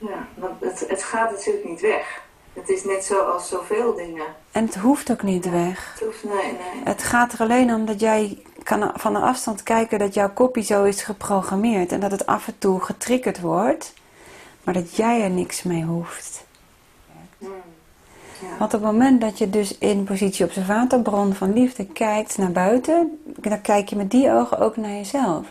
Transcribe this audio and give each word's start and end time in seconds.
Ja, 0.00 0.28
want 0.34 0.60
het, 0.60 0.84
het 0.88 1.02
gaat 1.02 1.30
natuurlijk 1.30 1.64
niet 1.64 1.80
weg. 1.80 2.22
Het 2.52 2.68
is 2.68 2.84
net 2.84 3.04
zoals 3.04 3.48
zoveel 3.48 3.94
dingen. 3.94 4.26
En 4.50 4.64
het 4.64 4.74
hoeft 4.74 5.10
ook 5.10 5.22
niet 5.22 5.50
weg. 5.50 5.92
Het 5.92 6.04
hoeft, 6.04 6.24
nee, 6.24 6.52
nee. 6.52 6.84
Het 6.84 7.02
gaat 7.02 7.32
er 7.32 7.40
alleen 7.40 7.74
om 7.74 7.84
dat 7.86 8.00
jij 8.00 8.38
kan 8.62 8.90
van 8.94 9.14
een 9.14 9.22
afstand 9.22 9.62
kijken 9.62 9.98
dat 9.98 10.14
jouw 10.14 10.32
kopie 10.32 10.62
zo 10.62 10.84
is 10.84 11.02
geprogrammeerd. 11.02 11.92
En 11.92 12.00
dat 12.00 12.10
het 12.10 12.26
af 12.26 12.46
en 12.46 12.58
toe 12.58 12.80
getriggerd 12.80 13.40
wordt. 13.40 13.94
Maar 14.64 14.74
dat 14.74 14.96
jij 14.96 15.22
er 15.22 15.30
niks 15.30 15.62
mee 15.62 15.84
hoeft. 15.84 16.44
Hmm. 17.38 17.48
Ja. 18.40 18.58
Want 18.58 18.74
op 18.74 18.82
het 18.82 18.92
moment 18.92 19.20
dat 19.20 19.38
je 19.38 19.50
dus 19.50 19.78
in 19.78 20.04
positie 20.04 20.44
observatorbron 20.44 21.34
van 21.34 21.52
liefde 21.52 21.86
kijkt 21.86 22.38
naar 22.38 22.52
buiten, 22.52 23.20
dan 23.24 23.60
kijk 23.60 23.88
je 23.88 23.96
met 23.96 24.10
die 24.10 24.32
ogen 24.32 24.58
ook 24.58 24.76
naar 24.76 24.90
jezelf. 24.90 25.46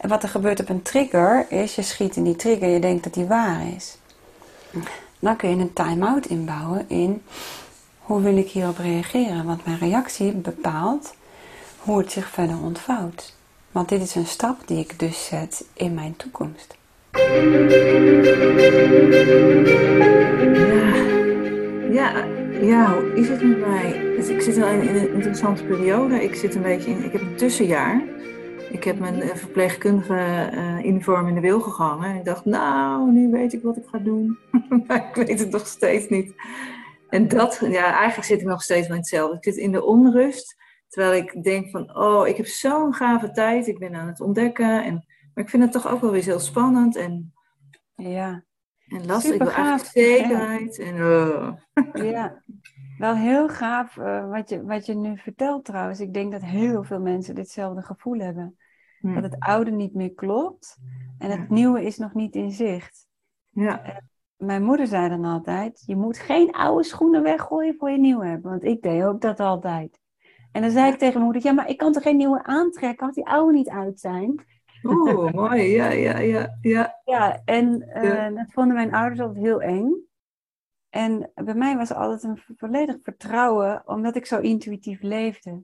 En 0.00 0.08
wat 0.08 0.22
er 0.22 0.28
gebeurt 0.28 0.60
op 0.60 0.68
een 0.68 0.82
trigger 0.82 1.46
is, 1.48 1.74
je 1.74 1.82
schiet 1.82 2.16
in 2.16 2.24
die 2.24 2.36
trigger, 2.36 2.68
je 2.68 2.78
denkt 2.78 3.04
dat 3.04 3.14
die 3.14 3.24
waar 3.24 3.66
is. 3.76 3.96
Dan 5.18 5.36
kun 5.36 5.50
je 5.50 5.56
een 5.56 5.72
time-out 5.72 6.26
inbouwen 6.26 6.84
in 6.88 7.22
hoe 7.98 8.20
wil 8.20 8.36
ik 8.36 8.48
hierop 8.48 8.78
reageren, 8.78 9.44
want 9.44 9.64
mijn 9.64 9.78
reactie 9.78 10.32
bepaalt 10.32 11.14
hoe 11.78 11.98
het 11.98 12.12
zich 12.12 12.28
verder 12.28 12.56
ontvouwt. 12.62 13.34
Want 13.72 13.88
dit 13.88 14.02
is 14.02 14.14
een 14.14 14.26
stap 14.26 14.56
die 14.66 14.78
ik 14.78 14.98
dus 14.98 15.26
zet 15.26 15.64
in 15.72 15.94
mijn 15.94 16.16
toekomst. 16.16 16.76
Ja, 21.92 22.24
ja, 22.60 22.94
hoe 22.94 23.12
is 23.14 23.28
het 23.28 23.42
met 23.42 23.66
mij? 23.66 24.12
Dus 24.16 24.28
ik 24.28 24.40
zit 24.40 24.56
in 24.56 24.62
een 24.62 25.12
interessante 25.12 25.64
periode. 25.64 26.22
Ik 26.22 26.34
zit 26.34 26.54
een 26.54 26.62
beetje 26.62 26.90
in, 26.90 27.04
ik 27.04 27.12
heb 27.12 27.20
een 27.20 27.36
tussenjaar. 27.36 28.02
Ik 28.70 28.84
heb 28.84 28.98
mijn 28.98 29.20
eh, 29.20 29.34
verpleegkundige 29.34 30.48
eh, 30.52 30.84
uniform 30.84 31.28
in 31.28 31.34
de 31.34 31.40
wil 31.40 31.60
gegangen. 31.60 32.10
En 32.10 32.16
ik 32.16 32.24
dacht, 32.24 32.44
nou, 32.44 33.12
nu 33.12 33.30
weet 33.30 33.52
ik 33.52 33.62
wat 33.62 33.76
ik 33.76 33.84
ga 33.86 33.98
doen. 33.98 34.38
maar 34.86 35.08
ik 35.08 35.26
weet 35.26 35.38
het 35.38 35.50
nog 35.50 35.66
steeds 35.66 36.08
niet. 36.08 36.34
En 37.08 37.28
dat, 37.28 37.60
ja, 37.62 37.94
eigenlijk 37.94 38.28
zit 38.28 38.40
ik 38.40 38.46
nog 38.46 38.62
steeds 38.62 38.88
in 38.88 38.94
hetzelfde. 38.94 39.36
Ik 39.36 39.44
zit 39.44 39.56
in 39.56 39.72
de 39.72 39.84
onrust. 39.84 40.56
Terwijl 40.88 41.22
ik 41.22 41.42
denk 41.42 41.70
van, 41.70 41.96
oh, 41.96 42.28
ik 42.28 42.36
heb 42.36 42.46
zo'n 42.46 42.94
gave 42.94 43.30
tijd. 43.30 43.66
Ik 43.66 43.78
ben 43.78 43.94
aan 43.94 44.06
het 44.06 44.20
ontdekken. 44.20 44.84
En, 44.84 44.94
maar 45.34 45.44
ik 45.44 45.50
vind 45.50 45.62
het 45.62 45.72
toch 45.72 45.88
ook 45.88 46.00
wel 46.00 46.10
weer 46.10 46.24
heel 46.24 46.38
spannend. 46.38 46.96
En, 46.96 47.32
Ja, 47.96 48.44
en 48.88 49.06
lastig. 49.06 49.34
Ik 49.34 49.42
wil 49.42 49.50
eigenlijk 49.50 49.90
zekerheid. 49.90 50.78
En, 50.78 50.94
oh. 50.94 51.56
ja. 52.12 52.42
wel 52.98 53.14
heel 53.14 53.48
gaaf 53.48 53.96
eh, 53.96 54.30
wat, 54.30 54.48
je, 54.48 54.64
wat 54.64 54.86
je 54.86 54.94
nu 54.94 55.18
vertelt 55.18 55.64
trouwens. 55.64 56.00
Ik 56.00 56.14
denk 56.14 56.32
dat 56.32 56.42
heel 56.42 56.82
veel 56.82 57.00
mensen 57.00 57.34
ditzelfde 57.34 57.82
gevoel 57.82 58.18
hebben. 58.18 58.58
Hm. 59.00 59.14
Dat 59.14 59.22
het 59.22 59.36
oude 59.38 59.70
niet 59.70 59.94
meer 59.94 60.14
klopt 60.14 60.76
en 61.18 61.30
het 61.30 61.38
Ja. 61.40 61.46
nieuwe 61.54 61.84
is 61.84 61.98
nog 61.98 62.14
niet 62.14 62.34
in 62.34 62.50
zicht. 62.50 63.06
Ja, 63.50 64.02
Mijn 64.36 64.62
moeder 64.64 64.86
zei 64.86 65.08
dan 65.08 65.24
altijd, 65.24 65.82
je 65.86 65.96
moet 65.96 66.18
geen 66.18 66.52
oude 66.52 66.82
schoenen 66.84 67.22
weggooien 67.22 67.74
voor 67.78 67.90
je 67.90 67.98
nieuwe 67.98 68.26
hebt. 68.26 68.42
Want 68.42 68.64
ik 68.64 68.82
deed 68.82 69.02
ook 69.02 69.20
dat 69.20 69.40
altijd. 69.40 70.00
En 70.52 70.62
dan 70.62 70.70
zei 70.70 70.92
ik 70.92 70.98
tegen 70.98 71.12
mijn 71.14 71.24
moeder, 71.24 71.42
ja, 71.44 71.52
maar 71.52 71.68
ik 71.68 71.76
kan 71.76 71.92
toch 71.92 72.02
geen 72.02 72.16
nieuwe 72.16 72.42
aantrekken 72.44 73.06
als 73.06 73.14
die 73.14 73.26
oude 73.26 73.52
niet 73.52 73.68
uit 73.68 74.00
zijn? 74.00 74.44
oeh, 74.82 75.32
mooi. 75.40 75.62
Ja, 75.62 75.90
ja, 75.90 76.18
ja, 76.18 76.56
ja. 76.60 77.00
Ja, 77.04 77.40
en 77.44 77.82
eh, 77.82 78.02
Ja. 78.04 78.30
dat 78.30 78.52
vonden 78.52 78.74
mijn 78.74 78.94
ouders 78.94 79.20
altijd 79.20 79.44
heel 79.44 79.60
eng. 79.62 79.92
En 80.88 81.30
bij 81.34 81.54
mij 81.54 81.76
was 81.76 81.92
altijd 81.92 82.22
een 82.22 82.36
vo- 82.38 82.52
volledig 82.56 82.96
vertrouwen, 83.02 83.82
omdat 83.86 84.16
ik 84.16 84.26
zo 84.26 84.38
intuïtief 84.38 85.02
leefde. 85.02 85.62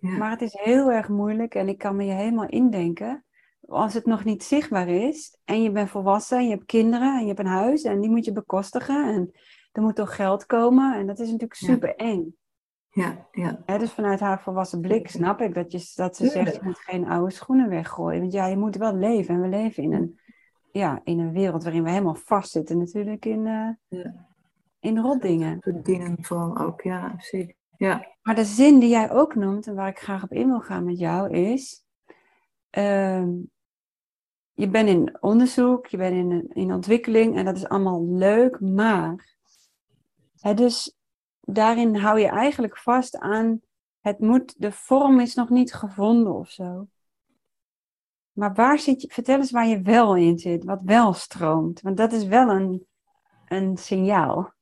Ja. 0.00 0.16
Maar 0.16 0.30
het 0.30 0.42
is 0.42 0.52
heel 0.52 0.90
erg 0.90 1.08
moeilijk 1.08 1.54
en 1.54 1.68
ik 1.68 1.78
kan 1.78 1.96
me 1.96 2.04
je 2.04 2.12
helemaal 2.12 2.48
indenken. 2.48 3.24
Als 3.66 3.94
het 3.94 4.06
nog 4.06 4.24
niet 4.24 4.44
zichtbaar 4.44 4.88
is 4.88 5.38
en 5.44 5.62
je 5.62 5.70
bent 5.70 5.90
volwassen 5.90 6.38
en 6.38 6.44
je 6.44 6.50
hebt 6.50 6.64
kinderen 6.64 7.14
en 7.14 7.20
je 7.20 7.26
hebt 7.26 7.38
een 7.38 7.46
huis 7.46 7.82
en 7.82 8.00
die 8.00 8.10
moet 8.10 8.24
je 8.24 8.32
bekostigen 8.32 9.14
en 9.14 9.30
er 9.72 9.82
moet 9.82 9.96
toch 9.96 10.16
geld 10.16 10.46
komen 10.46 10.94
en 10.94 11.06
dat 11.06 11.18
is 11.18 11.26
natuurlijk 11.26 11.54
super 11.54 11.96
eng. 11.96 12.36
Ja, 12.90 13.28
ja. 13.32 13.78
dus 13.78 13.92
vanuit 13.92 14.20
haar 14.20 14.40
volwassen 14.40 14.80
blik 14.80 15.08
snap 15.08 15.40
ik 15.40 15.54
dat, 15.54 15.72
je, 15.72 15.92
dat 15.94 16.16
ze 16.16 16.26
zegt 16.26 16.54
je 16.54 16.60
moet 16.62 16.78
geen 16.78 17.08
oude 17.08 17.32
schoenen 17.32 17.68
weggooien. 17.68 18.20
Want 18.20 18.32
ja, 18.32 18.46
je 18.46 18.56
moet 18.56 18.76
wel 18.76 18.94
leven 18.94 19.34
en 19.34 19.40
we 19.40 19.48
leven 19.48 19.82
in 19.82 19.92
een, 19.92 20.20
ja, 20.72 21.00
in 21.04 21.18
een 21.18 21.32
wereld 21.32 21.62
waarin 21.62 21.82
we 21.82 21.90
helemaal 21.90 22.14
vastzitten 22.14 22.78
natuurlijk 22.78 23.24
in, 23.24 23.46
eh, 23.46 23.98
Ja. 24.00 24.26
in 24.80 24.98
rotdingen. 24.98 25.56
Verdienen 25.60 26.16
van 26.20 26.58
ook, 26.58 26.82
ja, 26.82 27.14
zeker. 27.18 27.54
Ja, 27.78 28.16
Maar 28.22 28.34
de 28.34 28.44
zin 28.44 28.78
die 28.78 28.88
jij 28.88 29.10
ook 29.10 29.34
noemt 29.34 29.66
en 29.66 29.74
waar 29.74 29.88
ik 29.88 29.98
graag 29.98 30.22
op 30.22 30.32
in 30.32 30.46
wil 30.46 30.60
gaan 30.60 30.84
met 30.84 30.98
jou 30.98 31.30
is: 31.30 31.84
ehm, 32.70 33.30
je 34.52 34.68
bent 34.68 34.88
in 34.88 35.16
onderzoek, 35.20 35.86
je 35.86 35.96
bent 35.96 36.14
in, 36.14 36.48
in 36.52 36.72
ontwikkeling 36.72 37.36
en 37.36 37.44
dat 37.44 37.56
is 37.56 37.68
allemaal 37.68 38.06
leuk, 38.06 38.60
maar 38.60 39.36
hè, 40.40 40.54
dus 40.54 40.96
daarin 41.40 41.96
hou 41.96 42.20
je 42.20 42.28
eigenlijk 42.28 42.78
vast 42.78 43.16
aan 43.18 43.60
het 44.00 44.18
moet, 44.18 44.60
de 44.60 44.72
vorm 44.72 45.20
is 45.20 45.34
nog 45.34 45.48
niet 45.48 45.74
gevonden 45.74 46.34
of 46.34 46.50
zo. 46.50 46.88
Maar 48.32 48.54
waar 48.54 48.78
zit 48.78 49.02
je, 49.02 49.08
vertel 49.12 49.36
eens 49.36 49.50
waar 49.50 49.66
je 49.66 49.82
wel 49.82 50.16
in 50.16 50.38
zit, 50.38 50.64
wat 50.64 50.80
wel 50.82 51.12
stroomt, 51.12 51.80
want 51.80 51.96
dat 51.96 52.12
is 52.12 52.24
wel 52.24 52.48
een, 52.48 52.86
een 53.46 53.76
signaal. 53.76 54.52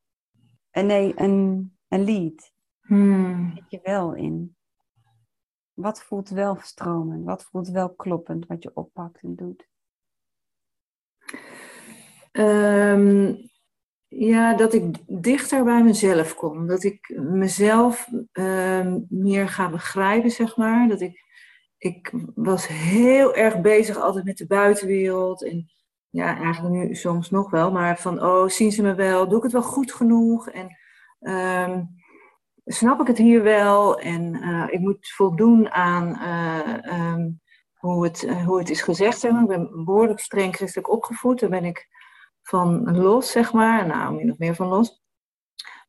En 0.71 0.87
nee, 0.87 1.13
een, 1.21 1.77
een 1.89 2.05
lead 2.05 2.55
Hmm. 2.87 3.53
zit 3.55 3.71
je 3.71 3.81
wel 3.83 4.15
in? 4.15 4.57
Wat 5.73 6.03
voelt 6.03 6.29
wel 6.29 6.59
stromend? 6.61 7.25
Wat 7.25 7.45
voelt 7.45 7.69
wel 7.69 7.95
kloppend 7.95 8.47
wat 8.47 8.63
je 8.63 8.71
oppakt 8.75 9.23
en 9.23 9.37
doet? 9.37 9.69
Ehm, 12.33 13.35
ja, 14.09 14.55
dat 14.55 14.75
ik 14.75 14.95
dichter 15.07 15.65
bij 15.65 15.83
mezelf 15.83 16.35
kom. 16.35 16.67
Dat 16.67 16.85
ik 16.85 17.15
mezelf 17.17 18.09
ehm, 18.33 19.01
meer 19.09 19.49
ga 19.49 19.71
begrijpen, 19.71 20.31
zeg 20.31 20.57
maar. 20.57 20.89
Dat 20.89 21.01
ik, 21.01 21.25
ik 21.79 22.13
was 22.35 22.67
heel 22.67 23.35
erg 23.35 23.61
bezig 23.61 23.97
altijd 23.97 24.25
met 24.25 24.37
de 24.37 24.47
buitenwereld. 24.47 25.45
En 25.45 25.71
ja, 26.11 26.37
eigenlijk 26.37 26.75
nu 26.75 26.95
soms 26.95 27.31
nog 27.31 27.51
wel. 27.51 27.73
Maar 27.73 27.99
van, 27.99 28.23
oh, 28.23 28.49
zien 28.49 28.73
ze 28.73 28.83
me 28.83 28.95
wel? 28.95 29.29
Doe 29.29 29.37
ik 29.37 29.43
het 29.43 29.53
wel 29.53 29.63
goed 29.63 29.93
genoeg? 29.93 30.49
En 30.49 30.77
ehm, 31.21 31.83
snap 32.67 33.01
ik 33.01 33.07
het 33.07 33.19
hier 33.19 33.43
wel? 33.43 34.01
En 34.01 34.35
eh, 34.35 34.67
ik 34.71 34.81
moet 34.81 35.09
voldoen 35.09 35.71
aan... 35.71 36.17
eh, 36.17 36.87
ehm, 36.93 37.29
hoe 37.75 38.05
het, 38.05 38.23
eh, 38.25 38.47
hoe 38.47 38.59
het 38.59 38.71
is 38.71 38.83
gezegd. 38.83 39.19
Zeg 39.19 39.33
maar. 39.33 39.43
Ik 39.43 39.49
ben 39.49 39.85
behoorlijk 39.85 40.21
streng 40.21 40.55
christelijk 40.57 40.91
opgevoed. 40.91 41.41
Daar 41.41 41.51
ben 41.51 41.65
ik 41.65 41.89
van 42.43 42.97
los, 42.97 43.31
zeg 43.31 43.53
maar. 43.53 43.87
Nou, 43.87 44.15
min 44.15 44.31
of 44.31 44.39
meer 44.39 44.55
van 44.55 44.67
los. 44.69 45.05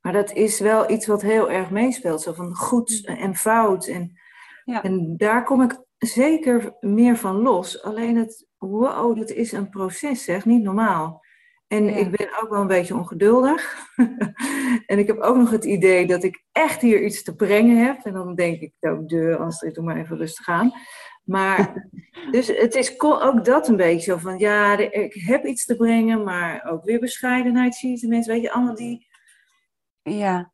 Maar 0.02 0.14
dat 0.14 0.32
is 0.32 0.60
wel 0.60 0.92
iets 0.92 1.08
wat 1.08 1.22
heel 1.22 1.52
erg 1.52 1.70
meespeelt. 1.70 2.22
Zo 2.22 2.34
van 2.34 2.56
goed 2.56 3.06
en 3.06 3.36
fout. 3.36 3.86
En, 3.88 4.20
Ja. 4.64 4.84
en 4.84 5.18
daar 5.18 5.44
kom 5.44 5.62
ik 5.62 5.84
zeker 5.98 6.76
meer 6.80 7.18
van 7.18 7.36
los. 7.36 7.84
Alleen 7.84 8.16
het, 8.16 8.48
wow, 8.58 9.18
dat 9.18 9.30
is 9.30 9.52
een 9.52 9.70
proces, 9.70 10.24
zeg. 10.24 10.46
Niet 10.46 10.64
normaal. 10.64 11.26
En 11.68 11.86
Ja. 11.86 11.96
ik 11.96 12.12
ben 12.18 12.42
ook 12.42 12.50
wel 12.50 12.62
een 12.62 12.68
beetje 12.68 12.96
ongeduldig. 12.96 13.88
en 14.86 15.00
ik 15.00 15.08
heb 15.08 15.20
ook 15.20 15.36
nog 15.36 15.52
het 15.52 15.66
idee 15.66 16.08
dat 16.08 16.24
ik 16.24 16.44
echt 16.52 16.82
hier 16.82 17.04
iets 17.04 17.24
te 17.24 17.36
brengen 17.36 17.86
heb. 17.86 18.06
En 18.06 18.14
dan 18.14 18.36
denk 18.36 18.62
ik, 18.62 18.74
oh, 18.80 19.08
de 19.08 19.38
Astrid, 19.38 19.76
doe 19.76 19.84
maar 19.84 19.98
even 19.98 20.18
rustig 20.18 20.48
aan. 20.48 20.72
Maar, 21.24 21.90
dus 22.32 22.48
het 22.48 22.76
is 22.76 23.02
ook 23.02 23.46
dat 23.46 23.68
een 23.68 23.76
beetje 23.76 24.12
zo 24.12 24.18
van, 24.18 24.38
ja, 24.38 24.78
ik 24.78 25.14
heb 25.14 25.46
iets 25.46 25.66
te 25.66 25.76
brengen, 25.76 26.24
maar 26.24 26.66
ook 26.70 26.84
weer 26.84 27.00
bescheidenheid 27.00 27.76
zie 27.76 28.00
je 28.02 28.08
mensen, 28.08 28.34
weet 28.34 28.42
je, 28.42 28.52
allemaal 28.52 28.76
die, 28.76 29.08
Ja. 30.02 30.52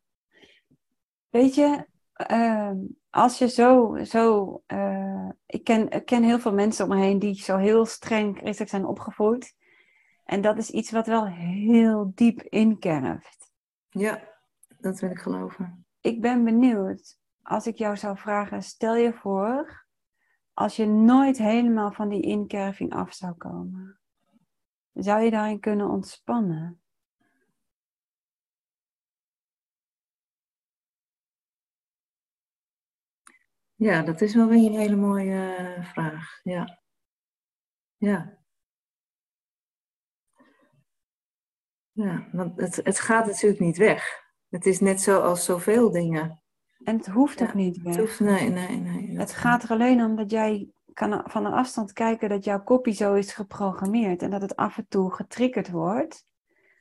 Weet 1.30 1.54
je, 1.54 1.86
ehm, 2.12 2.76
als 3.10 3.38
je 3.38 3.48
zo, 3.48 3.98
zo 4.04 4.62
eh, 4.66 5.28
ik, 5.46 5.64
ken, 5.64 5.90
ik 5.90 6.04
ken 6.04 6.22
heel 6.22 6.38
veel 6.38 6.52
mensen 6.52 6.84
om 6.84 6.90
me 6.96 7.04
heen 7.04 7.18
die 7.18 7.34
zo 7.34 7.56
heel 7.56 7.86
streng 7.86 8.36
christelijk 8.36 8.70
zijn 8.70 8.86
opgevoed. 8.86 9.54
En 10.24 10.40
dat 10.40 10.58
is 10.58 10.70
iets 10.70 10.90
wat 10.90 11.06
wel 11.06 11.26
heel 11.26 12.12
diep 12.14 12.42
inkerft. 12.42 13.52
ja, 13.88 14.32
dat 14.78 15.00
wil 15.00 15.10
ik 15.10 15.18
geloven. 15.18 15.86
Ik 16.00 16.20
ben 16.20 16.44
benieuwd, 16.44 17.18
als 17.42 17.66
ik 17.66 17.76
jou 17.76 17.96
zou 17.96 18.18
vragen, 18.18 18.62
stel 18.62 18.96
je 18.96 19.12
voor, 19.12 19.86
als 20.52 20.76
je 20.76 20.86
nooit 20.86 21.38
helemaal 21.38 21.92
van 21.92 22.08
die 22.08 22.22
inkerving 22.22 22.92
af 22.92 23.14
zou 23.14 23.34
komen, 23.34 24.00
zou 24.92 25.22
je 25.22 25.30
daarin 25.30 25.60
kunnen 25.60 25.88
ontspannen? 25.88 26.78
Ja, 33.74 34.02
dat 34.02 34.20
is 34.20 34.34
wel 34.34 34.48
weer 34.48 34.66
een 34.66 34.78
hele 34.78 34.96
mooie 34.96 35.54
eh, 35.54 35.84
vraag, 35.84 36.40
ja. 36.42 36.82
Ja. 37.96 38.43
Ja, 41.94 42.28
want 42.32 42.60
het, 42.60 42.76
het 42.82 43.00
gaat 43.00 43.26
natuurlijk 43.26 43.60
niet 43.60 43.76
weg. 43.76 44.22
Het 44.48 44.66
is 44.66 44.80
net 44.80 45.00
zoals 45.00 45.44
zoveel 45.44 45.90
dingen. 45.90 46.42
En 46.84 46.96
het 46.96 47.06
hoeft 47.06 47.42
ook 47.42 47.48
Ja, 47.48 47.54
niet 47.54 47.74
Het 47.76 47.84
weg. 47.84 47.96
hoeft, 47.96 48.20
nee, 48.20 48.48
nee, 48.50 48.76
nee. 48.76 49.18
Het 49.18 49.32
gaat 49.32 49.62
er 49.62 49.70
alleen 49.70 50.02
om 50.04 50.16
dat 50.16 50.30
jij 50.30 50.68
kan 50.92 51.22
van 51.26 51.44
een 51.44 51.52
afstand 51.52 51.92
kijken 51.92 52.28
dat 52.28 52.44
jouw 52.44 52.62
kopie 52.62 52.92
zo 52.94 53.14
is 53.14 53.32
geprogrammeerd 53.32 54.22
en 54.22 54.30
dat 54.30 54.40
het 54.42 54.56
af 54.56 54.78
en 54.78 54.86
toe 54.88 55.14
getriggerd 55.14 55.70
wordt. 55.70 56.26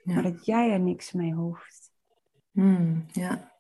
Ja. 0.04 0.14
Maar 0.14 0.24
dat 0.24 0.46
jij 0.46 0.72
er 0.72 0.80
niks 0.80 1.12
mee 1.12 1.34
hoeft. 1.34 1.92
Hmm, 2.52 3.06
ja. 3.12 3.52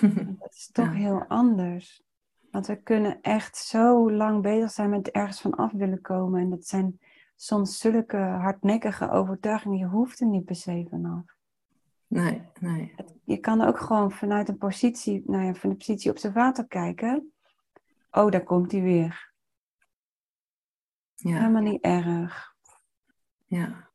Dat 0.00 0.54
is 0.54 0.70
toch 0.72 0.84
Ja. 0.86 0.92
heel 0.92 1.24
anders. 1.24 2.02
Want 2.50 2.66
we 2.66 2.82
kunnen 2.82 3.20
echt 3.20 3.56
zo 3.56 4.12
lang 4.12 4.42
bezig 4.42 4.70
zijn 4.70 4.90
met 4.90 5.10
ergens 5.10 5.40
van 5.40 5.54
af 5.54 5.72
willen 5.72 6.00
komen. 6.00 6.40
En 6.40 6.50
dat 6.50 6.66
zijn 6.66 6.98
soms 7.40 7.78
zulke 7.78 8.16
hardnekkige 8.16 9.10
overtuigingen. 9.10 9.78
Je 9.78 9.86
hoeft 9.86 10.20
er 10.20 10.26
niet 10.26 10.44
per 10.44 10.56
se 10.56 10.86
vanaf. 10.90 11.22
Nee, 12.06 12.42
nee. 12.60 12.94
Je 13.24 13.38
kan 13.38 13.60
ook 13.60 13.78
gewoon 13.78 14.12
vanuit 14.12 14.48
een 14.48 14.58
positie, 14.58 15.22
nou 15.26 15.44
ja, 15.44 15.54
van 15.54 15.70
de 15.70 15.76
positie 15.76 16.10
observator 16.10 16.66
kijken. 16.66 17.32
Oh, 18.10 18.30
daar 18.30 18.44
komt 18.44 18.72
hij 18.72 18.82
weer. 18.82 19.32
Ja, 21.14 21.38
Helemaal 21.38 21.62
niet 21.62 21.82
erg. 21.82 22.54
ja. 23.46 23.86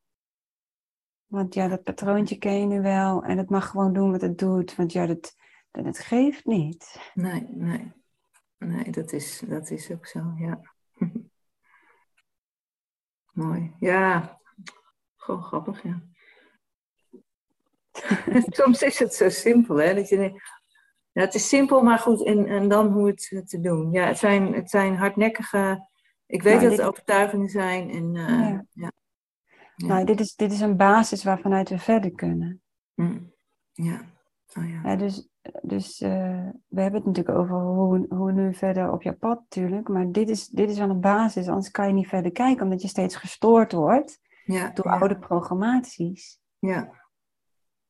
Want 1.25 1.53
ja, 1.53 1.67
dat 1.67 1.83
patroontje 1.83 2.37
ken 2.37 2.59
je 2.59 2.65
nu 2.65 2.81
wel. 2.81 3.23
En 3.23 3.37
het 3.37 3.49
mag 3.49 3.69
gewoon 3.69 3.93
doen 3.93 4.11
wat 4.11 4.21
het 4.21 4.37
doet. 4.37 4.75
Want 4.75 4.91
ja, 4.91 5.05
dat, 5.05 5.35
dat, 5.71 5.85
het 5.85 5.99
geeft 5.99 6.45
niet. 6.45 7.11
Nee, 7.13 7.47
nee. 7.49 7.91
Nee, 8.57 8.91
dat 8.91 9.11
is, 9.11 9.43
dat 9.47 9.69
is 9.69 9.91
ook 9.91 10.05
zo, 10.07 10.33
ja. 10.35 10.72
Mooi. 13.33 13.75
Ja, 13.80 14.39
gewoon 15.15 15.44
grappig, 15.44 15.83
ja. 15.83 16.01
Soms 18.59 18.81
is 18.81 19.00
het 19.00 19.13
zo 19.13 19.30
simpel, 19.30 19.75
hè? 19.75 19.95
Dat 19.95 20.09
je 20.09 20.18
denkt, 20.18 20.41
ja, 21.12 21.21
het 21.21 21.33
is 21.33 21.47
simpel, 21.47 21.81
maar 21.81 22.00
goed, 22.00 22.25
en, 22.25 22.45
en 22.47 22.68
dan 22.68 22.91
hoe 22.91 23.07
het 23.07 23.50
te 23.50 23.59
doen. 23.59 23.91
Ja, 23.91 24.06
het 24.07 24.18
zijn, 24.18 24.53
het 24.53 24.69
zijn 24.69 24.95
hardnekkige, 24.95 25.88
ik 26.25 26.44
weet 26.44 26.56
Nou, 26.56 26.69
dat 26.69 26.77
het 26.77 26.88
overtuigingen 26.88 27.50
zijn. 27.50 27.89
En, 27.89 28.15
eh, 28.15 28.50
Ja. 28.50 28.65
ja. 28.71 28.91
Ja. 29.75 29.88
Nou, 29.88 30.06
dit 30.06 30.19
is, 30.19 30.36
dit 30.36 30.51
is 30.51 30.59
een 30.59 30.77
basis 30.77 31.24
waarvanuit 31.24 31.69
we 31.69 31.79
verder 31.79 32.12
kunnen. 32.12 32.62
Mm. 32.94 33.33
ja. 33.71 34.01
Oh, 34.57 34.69
ja. 34.69 34.81
Ja, 34.83 34.95
dus 34.95 35.29
dus 35.61 36.01
eh, 36.01 36.47
we 36.67 36.81
hebben 36.81 36.99
het 36.99 37.05
natuurlijk 37.05 37.37
over 37.37 37.55
hoe, 37.61 38.05
hoe 38.09 38.31
nu 38.31 38.53
verder 38.53 38.91
op 38.91 39.01
je 39.01 39.13
pad 39.13 39.39
natuurlijk. 39.39 39.87
Maar 39.87 40.11
dit 40.11 40.29
is, 40.29 40.47
dit 40.47 40.69
is 40.69 40.77
wel 40.77 40.89
een 40.89 41.01
basis, 41.01 41.47
anders 41.47 41.71
kan 41.71 41.87
je 41.87 41.93
niet 41.93 42.07
verder 42.07 42.31
kijken. 42.31 42.63
Omdat 42.63 42.81
je 42.81 42.87
steeds 42.87 43.15
gestoord 43.15 43.71
wordt 43.71 44.19
Ja, 44.45 44.69
door 44.69 44.85
ja, 44.87 44.97
oude 44.99 45.17
programmaties. 45.19 46.39
ja, 46.59 46.89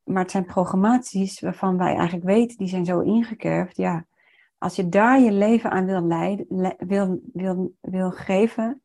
Maar 0.03 0.21
het 0.21 0.31
zijn 0.31 0.45
programmaties 0.45 1.39
waarvan 1.39 1.77
wij 1.77 1.95
eigenlijk 1.95 2.25
weten, 2.25 2.57
die 2.57 2.67
zijn 2.67 2.85
zo 2.85 2.99
ingekerfd. 2.99 3.77
Ja, 3.77 4.05
als 4.57 4.75
je 4.75 4.89
daar 4.89 5.19
je 5.19 5.31
leven 5.31 5.71
aan 5.71 5.85
wil, 5.85 6.01
leiden, 6.07 6.45
le- 6.49 6.75
wil, 6.77 7.21
wil, 7.33 7.75
wil 7.81 8.11
geven, 8.11 8.81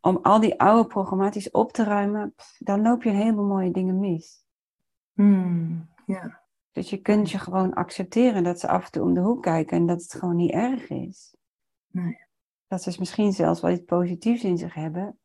om 0.00 0.18
al 0.22 0.40
die 0.40 0.60
oude 0.60 0.88
programmaties 0.88 1.50
op 1.50 1.72
te 1.72 1.84
ruimen, 1.84 2.32
pff, 2.36 2.56
dan 2.58 2.82
loop 2.82 3.02
je 3.02 3.10
een 3.10 3.16
heleboel 3.16 3.46
mooie 3.46 3.70
dingen 3.70 3.98
mis. 4.00 4.44
Hmm, 5.12 5.88
ja, 6.06 6.42
Dus 6.74 6.90
je 6.90 6.96
kunt 6.96 7.30
je 7.30 7.38
gewoon 7.38 7.74
accepteren 7.74 8.44
dat 8.44 8.60
ze 8.60 8.68
af 8.68 8.84
en 8.84 8.90
toe 8.90 9.02
om 9.02 9.14
de 9.14 9.20
hoek 9.20 9.42
kijken 9.42 9.76
en 9.76 9.86
dat 9.86 10.02
het 10.02 10.14
gewoon 10.14 10.36
niet 10.36 10.50
erg 10.50 10.88
is. 10.88 11.36
Nee. 11.90 12.18
Dat 12.66 12.82
ze 12.82 12.96
misschien 12.98 13.32
zelfs 13.32 13.60
wel 13.60 13.70
iets 13.70 13.84
positiefs 13.84 14.44
in 14.44 14.58
zich 14.58 14.74
hebben, 14.74 15.18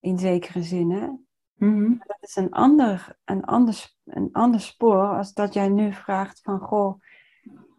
in 0.00 0.18
zekere 0.18 0.62
zin. 0.62 0.90
Hè? 0.90 1.08
Mhm. 1.52 1.98
Dat 1.98 2.18
is 2.20 2.36
een 2.36 2.50
ander, 2.50 3.16
een, 3.24 3.44
ander, 3.44 3.94
een 4.04 4.28
ander 4.32 4.60
spoor 4.60 5.16
als 5.16 5.32
dat 5.32 5.54
jij 5.54 5.68
nu 5.68 5.92
vraagt 5.92 6.40
van, 6.40 6.60
goh, 6.60 7.00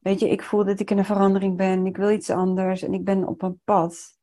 weet 0.02 0.20
je, 0.20 0.30
ik 0.30 0.44
voel 0.44 0.66
dat 0.66 0.80
ik 0.80 0.92
in 0.92 0.98
een 0.98 1.06
verandering 1.06 1.58
ben, 1.58 1.86
ik 1.86 1.98
wil 1.98 2.10
iets 2.10 2.30
anders 2.30 2.82
en 2.82 2.94
ik 2.94 3.04
ben 3.04 3.28
op 3.28 3.42
een 3.42 3.62
pad. 3.64 4.18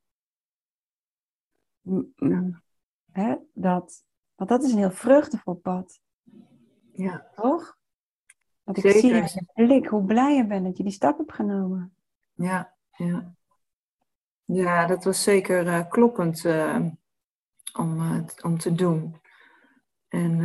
Hè? 3.12 3.36
Dat, 3.52 4.04
want 4.34 4.50
dat 4.50 4.62
is 4.62 4.72
een 4.72 4.78
heel 4.78 4.90
vreugdevol 4.90 5.54
pad, 5.54 6.00
ja, 6.92 7.30
toch? 7.34 7.75
Want 8.66 8.78
ik 8.78 8.84
Zeker. 8.84 9.00
zie 9.00 9.40
in 9.40 9.48
je 9.54 9.66
blik 9.66 9.86
hoe 9.86 10.04
blij 10.04 10.34
je 10.36 10.46
bent 10.46 10.64
dat 10.64 10.76
je 10.76 10.82
die 10.82 10.92
stap 10.92 11.18
hebt 11.18 11.32
genomen. 11.32 11.94
ja, 12.34 12.74
ja. 12.90 13.34
Ja, 14.44 14.86
dat 14.86 15.04
was 15.04 15.22
zeker 15.22 15.66
eh, 15.66 15.88
kloppend 15.88 16.44
eh, 16.44 16.80
om, 17.78 18.00
eh, 18.00 18.20
om 18.42 18.58
te 18.58 18.74
doen. 18.74 19.20
En, 20.08 20.40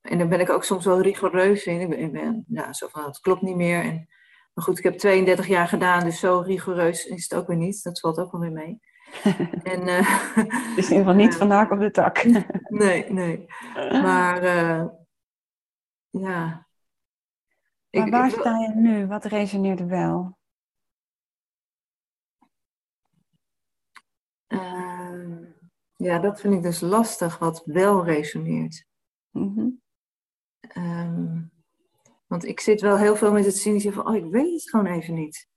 en 0.00 0.18
daar 0.18 0.28
ben 0.28 0.40
ik 0.40 0.50
ook 0.50 0.64
soms 0.64 0.84
wel 0.84 1.00
rigoureus 1.00 1.64
in. 1.64 1.80
Ik 1.80 1.88
ben, 1.88 1.98
ik 1.98 2.12
ben 2.12 2.44
ja, 2.48 2.72
zo 2.72 2.88
van, 2.88 3.04
het 3.04 3.20
klopt 3.20 3.42
niet 3.42 3.56
meer. 3.56 3.82
En, 3.82 4.08
maar 4.54 4.64
goed, 4.64 4.78
ik 4.78 4.84
heb 4.84 4.98
32 4.98 5.46
jaar 5.46 5.68
gedaan, 5.68 6.04
dus 6.04 6.18
zo 6.18 6.38
rigoureus 6.38 7.06
is 7.06 7.22
het 7.22 7.34
ook 7.34 7.46
weer 7.46 7.56
niet. 7.56 7.82
Dat 7.82 8.00
valt 8.00 8.18
ook 8.18 8.32
wel 8.32 8.40
weer 8.40 8.52
mee. 8.52 8.80
en, 9.72 9.86
Het 9.86 10.76
is 10.76 10.90
in 10.90 10.96
ieder 10.96 10.98
geval 10.98 11.14
niet 11.14 11.34
vandaag 11.44 11.70
op 11.70 11.78
de 11.78 11.90
tak. 11.90 12.24
nee, 12.68 13.12
nee. 13.12 13.46
Maar 14.06 14.42
ja. 16.10 16.65
Maar 17.98 18.10
waar 18.10 18.30
sta 18.30 18.58
je 18.58 18.74
nu? 18.74 19.06
Wat 19.06 19.24
resoneert 19.24 19.86
wel? 19.86 20.38
Ehm, 24.46 25.44
ja, 25.96 26.18
dat 26.18 26.40
vind 26.40 26.54
ik 26.54 26.62
dus 26.62 26.80
lastig, 26.80 27.38
wat 27.38 27.62
wel 27.64 28.04
resoneert. 28.04 28.86
Mhm. 29.30 29.68
Ehm, 30.60 31.42
want 32.26 32.44
ik 32.44 32.60
zit 32.60 32.80
wel 32.80 32.98
heel 32.98 33.16
veel 33.16 33.32
met 33.32 33.44
het 33.44 33.56
zinnetje 33.56 33.92
van, 33.92 34.06
oh, 34.08 34.14
ik 34.14 34.24
weet 34.24 34.52
het 34.52 34.70
gewoon 34.70 34.86
even 34.86 35.14
niet. 35.14 35.48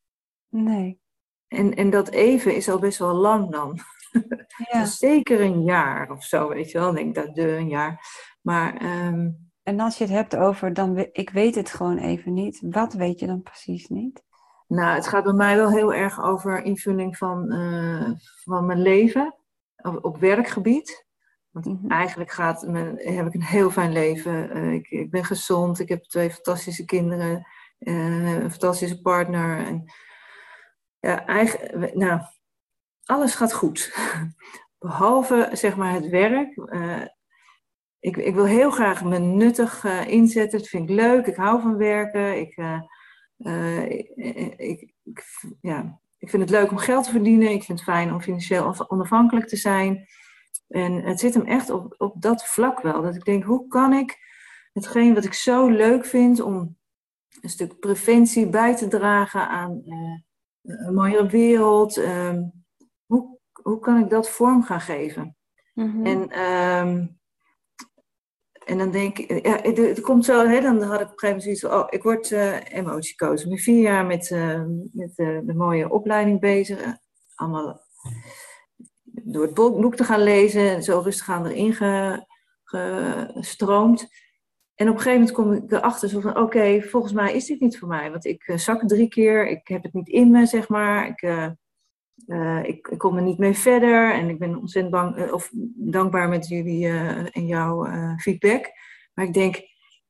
Nee. 0.48 1.00
En, 1.48 1.76
en 1.76 1.90
dat 1.90 2.10
even 2.10 2.56
is 2.56 2.70
al 2.70 2.80
best 2.80 2.98
wel 2.98 3.14
lang 3.14 3.52
dan. 3.52 3.80
Ja. 4.72 4.82
Dus 4.82 4.98
zeker 4.98 5.42
een 5.42 5.64
jaar 5.64 6.12
of 6.12 6.24
zo, 6.24 6.48
weet 6.48 6.72
je 6.72 6.80
wel. 6.80 6.90
Ik 6.90 6.96
denk 6.96 7.16
dat 7.16 7.36
de 7.36 7.48
een 7.48 7.70
jaar. 7.70 8.06
Maar 8.42 8.78
ehm, 8.78 9.30
En 9.70 9.80
als 9.80 9.98
je 9.98 10.04
het 10.04 10.14
hebt 10.14 10.36
over, 10.36 10.74
dan 10.74 10.98
ik 11.12 11.30
weet 11.30 11.56
het 11.56 11.70
gewoon 11.70 11.98
even 11.98 12.34
niet. 12.34 12.60
Wat 12.62 12.94
weet 12.94 13.20
je 13.20 13.28
dan 13.28 13.42
precies 13.42 13.88
niet? 13.88 14.24
nou, 14.68 14.96
het 14.96 15.08
gaat 15.08 15.24
bij 15.24 15.34
mij 15.34 15.56
wel 15.56 15.72
heel 15.72 15.94
erg 15.94 16.22
over 16.22 16.64
invulling 16.64 17.18
van, 17.18 17.52
eh, 17.52 18.12
van 18.44 18.66
mijn 18.66 18.82
leven 18.82 19.36
op, 19.76 20.06
op 20.06 20.18
werkgebied. 20.18 21.06
Want 21.50 21.66
Mhm. 21.66 21.92
eigenlijk 21.92 22.32
gaat 22.32 22.68
mijn, 22.68 22.98
heb 22.98 23.26
ik 23.26 23.34
een 23.34 23.44
heel 23.44 23.70
fijn 23.70 23.92
leven. 23.92 24.52
Eh, 24.52 24.74
ik, 24.74 24.90
ik 24.90 25.12
ben 25.12 25.26
gezond, 25.26 25.80
ik 25.80 25.90
heb 25.90 26.04
twee 26.04 26.32
fantastische 26.32 26.86
kinderen, 26.86 27.48
eh, 27.80 28.34
een 28.34 28.52
fantastische 28.52 29.02
partner. 29.02 29.66
En, 29.66 29.92
ja, 31.00 31.26
eigenlijk, 31.26 31.96
nou, 31.96 32.22
alles 33.04 33.36
gaat 33.36 33.54
goed. 33.54 33.94
Behalve 34.80 35.50
zeg 35.54 35.76
maar 35.76 35.94
het 35.94 36.08
werk. 36.10 36.56
Ik, 38.00 38.18
ik 38.18 38.34
wil 38.36 38.46
heel 38.46 38.72
graag 38.72 39.04
me 39.04 39.18
nuttig 39.20 39.84
eh, 39.86 40.08
inzetten. 40.08 40.60
Dat 40.60 40.68
vind 40.68 40.90
ik 40.90 40.96
leuk. 40.96 41.26
Ik 41.26 41.36
hou 41.36 41.62
van 41.62 41.78
werken. 41.78 42.40
Ik, 42.40 42.56
eh, 42.58 42.82
eh, 43.38 43.90
ik, 44.58 44.94
ik, 45.04 45.24
ja, 45.62 46.00
ik 46.18 46.30
vind 46.30 46.42
het 46.42 46.52
leuk 46.52 46.72
om 46.72 46.78
geld 46.78 47.04
te 47.04 47.12
verdienen. 47.12 47.52
Ik 47.52 47.64
vind 47.64 47.80
het 47.80 47.88
fijn 47.90 48.14
om 48.14 48.22
financieel 48.22 48.64
onaf- 48.64 48.90
onafhankelijk 48.90 49.48
te 49.48 49.56
zijn. 49.58 50.08
En 50.68 50.94
het 51.04 51.20
zit 51.20 51.34
hem 51.34 51.46
echt 51.46 51.70
op, 51.70 51.96
op 51.98 52.22
dat 52.22 52.48
vlak 52.48 52.82
wel. 52.82 53.02
Dat 53.02 53.16
ik 53.16 53.24
denk, 53.26 53.44
hoe 53.44 53.68
kan 53.68 53.94
ik 53.94 54.18
hetgeen 54.74 55.14
wat 55.14 55.26
ik 55.26 55.34
zo 55.34 55.68
leuk 55.70 56.06
vind 56.06 56.40
om 56.42 56.78
een 57.42 57.50
stuk 57.50 57.80
preventie 57.80 58.50
bij 58.50 58.76
te 58.76 58.88
dragen 58.88 59.48
aan 59.50 59.82
een 60.64 60.94
mooiere 60.94 61.28
wereld. 61.28 61.98
ehm, 61.98 62.44
hoe, 63.06 63.38
hoe 63.62 63.80
kan 63.80 64.04
ik 64.04 64.10
dat 64.10 64.30
vorm 64.30 64.64
gaan 64.64 64.82
geven? 64.82 65.36
Mhm. 65.74 66.06
En, 66.06 66.30
ehm, 66.30 67.08
en 68.70 68.78
dan 68.78 68.92
denk 68.92 69.18
ik, 69.18 69.46
ja, 69.46 69.60
het, 69.62 70.02
komt 70.02 70.26
zo, 70.26 70.48
hè, 70.48 70.62
dan 70.62 70.82
had 70.82 71.02
ik 71.02 71.08
op 71.08 71.12
een 71.12 71.20
gegeven 71.20 71.28
moment 71.28 71.44
zoiets 71.44 71.62
van, 71.62 71.74
oh, 71.74 71.88
ik 71.90 72.04
word 72.04 72.32
eh 72.32 72.74
emotiecoach. 72.74 73.42
Ik 73.42 73.50
ben 73.50 73.58
vier 73.58 73.82
jaar 73.82 74.06
met, 74.06 74.32
eh, 74.32 74.64
met 74.92 75.12
eh, 75.16 75.40
de 75.44 75.54
mooie 75.54 75.90
opleiding 75.90 76.40
bezig. 76.40 76.98
Allemaal 77.36 77.82
door 79.04 79.42
het 79.44 79.54
boek, 79.54 79.96
te 79.96 80.04
gaan 80.04 80.24
lezen, 80.24 80.70
en 80.70 80.84
zo 80.84 81.00
rustig 81.00 81.30
aan 81.30 81.46
erin 81.46 81.74
ge- 81.74 82.26
gestroomd. 82.64 84.08
En 84.76 84.90
op 84.90 84.96
een 84.96 85.02
gegeven 85.02 85.20
moment 85.20 85.32
kom 85.32 85.54
ik 85.54 85.72
erachter 85.72 86.10
zo 86.10 86.20
van, 86.20 86.38
oké, 86.38 86.82
volgens 86.82 87.14
mij 87.14 87.34
is 87.34 87.46
dit 87.46 87.60
niet 87.60 87.80
voor 87.80 87.88
mij. 87.88 88.12
Want 88.12 88.26
ik 88.26 88.52
zak 88.56 88.88
drie 88.88 89.08
keer, 89.08 89.48
ik 89.48 89.68
heb 89.68 89.84
het 89.84 89.94
niet 89.94 90.08
in 90.10 90.32
me, 90.32 90.46
zeg 90.46 90.70
maar. 90.70 91.08
Ik, 91.08 91.22
eh, 92.28 92.64
ik, 92.64 92.88
ik 92.88 92.98
kom 92.98 93.16
er 93.16 93.22
niet 93.22 93.38
mee 93.38 93.54
verder 93.54 94.14
en 94.14 94.30
ik 94.30 94.40
ben 94.40 94.58
ontzettend 94.58 94.94
bang, 94.94 95.16
eh, 95.16 95.34
of 95.34 95.50
dankbaar 95.76 96.30
met 96.30 96.48
jullie 96.48 96.86
eh, 96.86 97.36
en 97.38 97.48
jouw 97.48 97.88
feedback. 98.18 98.72
Maar 99.14 99.26
ik 99.26 99.34
denk, 99.34 99.62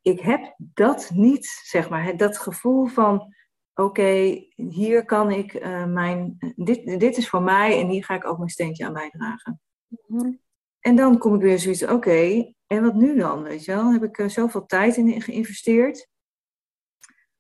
ik 0.02 0.20
heb 0.20 0.56
dat 0.58 1.10
niet, 1.14 1.46
zeg 1.64 1.90
maar. 1.90 2.18
Dat 2.18 2.38
gevoel 2.38 2.86
van, 2.86 3.34
oké, 3.74 4.44
hier 4.56 5.06
kan 5.06 5.32
ik 5.32 5.68
mijn, 5.88 6.38
dit, 6.56 7.00
dit 7.00 7.18
is 7.18 7.30
voor 7.30 7.42
mij 7.42 7.80
en 7.82 7.88
hier 7.88 8.04
ga 8.04 8.16
ik 8.16 8.26
ook 8.26 8.38
mijn 8.38 8.50
steentje 8.50 8.86
aan 8.86 8.94
bijdragen. 8.94 9.62
Mhm. 10.08 10.32
En 10.80 10.96
dan 10.96 11.18
kom 11.18 11.36
ik 11.36 11.42
weer 11.42 11.60
zoiets, 11.60 11.84
oké, 11.84 12.54
en 12.68 12.84
wat 12.84 12.96
nu 12.96 13.18
dan, 13.18 13.44
weet 13.44 13.66
je 13.66 13.72
wel? 13.72 13.92
Heb 13.92 14.04
ik 14.04 14.30
zoveel 14.30 14.66
tijd 14.66 14.98
in 14.98 15.22
geïnvesteerd. 15.22 16.10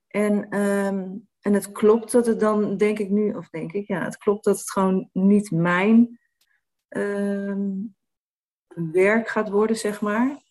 En, 0.07 0.49
ehm, 0.49 1.07
en 1.41 1.53
het 1.53 1.71
klopt 1.71 2.11
dat 2.11 2.25
het 2.25 2.39
dan, 2.39 2.77
denk 2.77 2.99
ik 2.99 3.09
nu, 3.09 3.33
of 3.33 3.49
denk 3.49 3.71
ik, 3.71 3.87
ja, 3.87 4.03
het 4.03 4.17
klopt 4.17 4.43
dat 4.43 4.57
het 4.59 4.71
gewoon 4.71 5.09
niet 5.13 5.51
mijn 5.51 6.19
ehm, 6.87 7.71
werk 8.91 9.27
gaat 9.27 9.49
worden, 9.49 9.75
zeg 9.75 10.01
maar. 10.01 10.41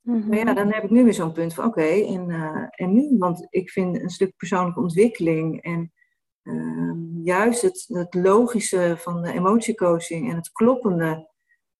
Mhm. 0.00 0.28
Maar 0.28 0.38
ja, 0.38 0.54
dan 0.54 0.72
heb 0.72 0.84
ik 0.84 0.90
nu 0.90 1.04
weer 1.04 1.14
zo'n 1.14 1.32
punt 1.32 1.54
van 1.54 1.64
oké, 1.64 1.82
en, 1.82 2.30
eh, 2.30 2.66
en 2.70 2.92
nu? 2.92 3.18
Want 3.18 3.46
ik 3.50 3.70
vind 3.70 4.00
een 4.00 4.10
stuk 4.10 4.36
persoonlijke 4.36 4.80
ontwikkeling 4.80 5.62
en 5.62 5.92
ehm, 6.42 7.18
juist 7.22 7.62
het, 7.62 7.84
het 7.88 8.14
logische 8.14 8.94
van 8.98 9.22
de 9.22 9.32
emotiecoaching 9.32 10.30
en 10.30 10.36
het 10.36 10.52
kloppende. 10.52 11.30